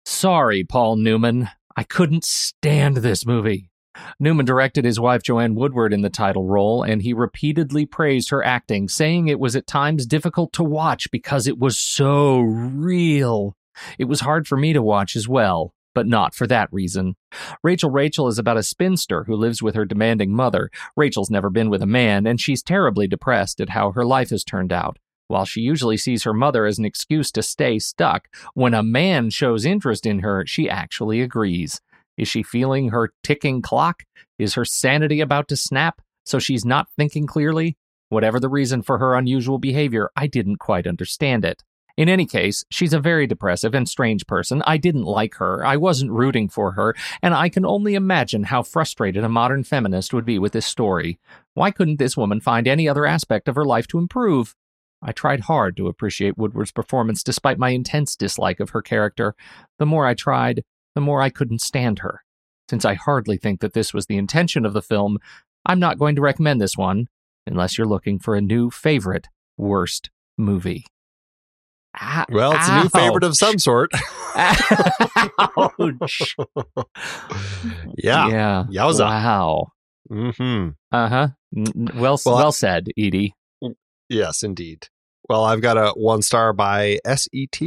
[0.10, 3.70] Sorry, Paul Newman, I couldn't stand this movie.
[4.22, 8.42] Newman directed his wife Joanne Woodward in the title role, and he repeatedly praised her
[8.42, 13.58] acting, saying it was at times difficult to watch because it was so real.
[14.00, 17.16] It was hard for me to watch as well, but not for that reason.
[17.62, 20.72] Rachel Rachel is about a spinster who lives with her demanding mother.
[20.96, 24.46] Rachel's never been with a man, and she's terribly depressed at how her life has
[24.46, 25.00] turned out.
[25.28, 29.30] While she usually sees her mother as an excuse to stay stuck, when a man
[29.30, 31.82] shows interest in her, she actually agrees.
[32.18, 34.04] Is she feeling her ticking clock?
[34.40, 37.78] Is her sanity about to snap so she's not thinking clearly?
[38.10, 41.64] Whatever the reason for her unusual behavior, I didn't quite understand it.
[41.98, 44.62] In any case, she's a very depressive and strange person.
[44.68, 45.66] I didn't like her.
[45.66, 50.14] I wasn't rooting for her, and I can only imagine how frustrated a modern feminist
[50.14, 51.20] would be with this story.
[51.56, 54.56] Why couldn't this woman find any other aspect of her life to improve?
[55.02, 59.36] I tried hard to appreciate Woodward's performance despite my intense dislike of her character.
[59.80, 60.64] The more I tried,
[60.96, 62.22] the more I couldn't stand her.
[62.70, 65.20] Since I hardly think that this was the intention of the film,
[65.66, 67.08] I'm not going to recommend this one
[67.46, 70.86] unless you're looking for a new favorite worst movie.
[72.02, 73.92] Ow- Well, it's a new favorite of some sort.
[74.36, 76.36] Ouch.
[77.98, 78.30] yeah.
[78.30, 78.64] Yeah.
[78.70, 79.06] Yowza.
[79.06, 79.68] Wow.
[80.10, 81.28] hmm Uh huh.
[81.54, 83.34] Well, Well, well said, Edie.
[84.10, 84.88] Yes, indeed.
[85.30, 87.60] Well, I've got a one star by SET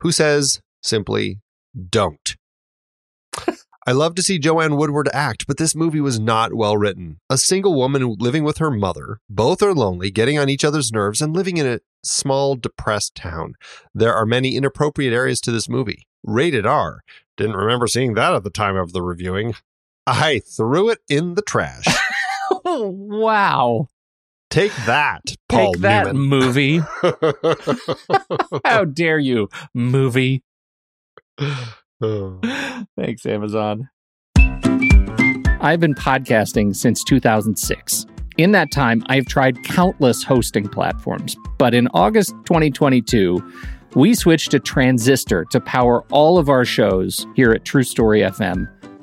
[0.00, 1.40] who says simply,
[1.88, 2.36] don't.
[3.86, 7.20] I love to see Joanne Woodward act, but this movie was not well written.
[7.28, 11.20] A single woman living with her mother, both are lonely, getting on each other's nerves,
[11.20, 13.56] and living in a small, depressed town.
[13.94, 16.06] There are many inappropriate areas to this movie.
[16.22, 17.00] Rated R.
[17.36, 19.54] Didn't remember seeing that at the time of the reviewing.
[20.06, 21.84] I threw it in the trash.
[22.64, 23.88] wow.
[24.54, 26.22] Take that, Paul Take that, Newman.
[26.28, 26.80] movie.
[28.64, 30.44] How dare you, movie?
[32.00, 32.38] Oh.
[32.96, 33.88] Thanks, Amazon.
[34.36, 38.06] I've been podcasting since 2006.
[38.36, 43.42] In that time, I've tried countless hosting platforms, but in August 2022,
[43.94, 48.68] we switched to Transistor to power all of our shows here at True Story FM,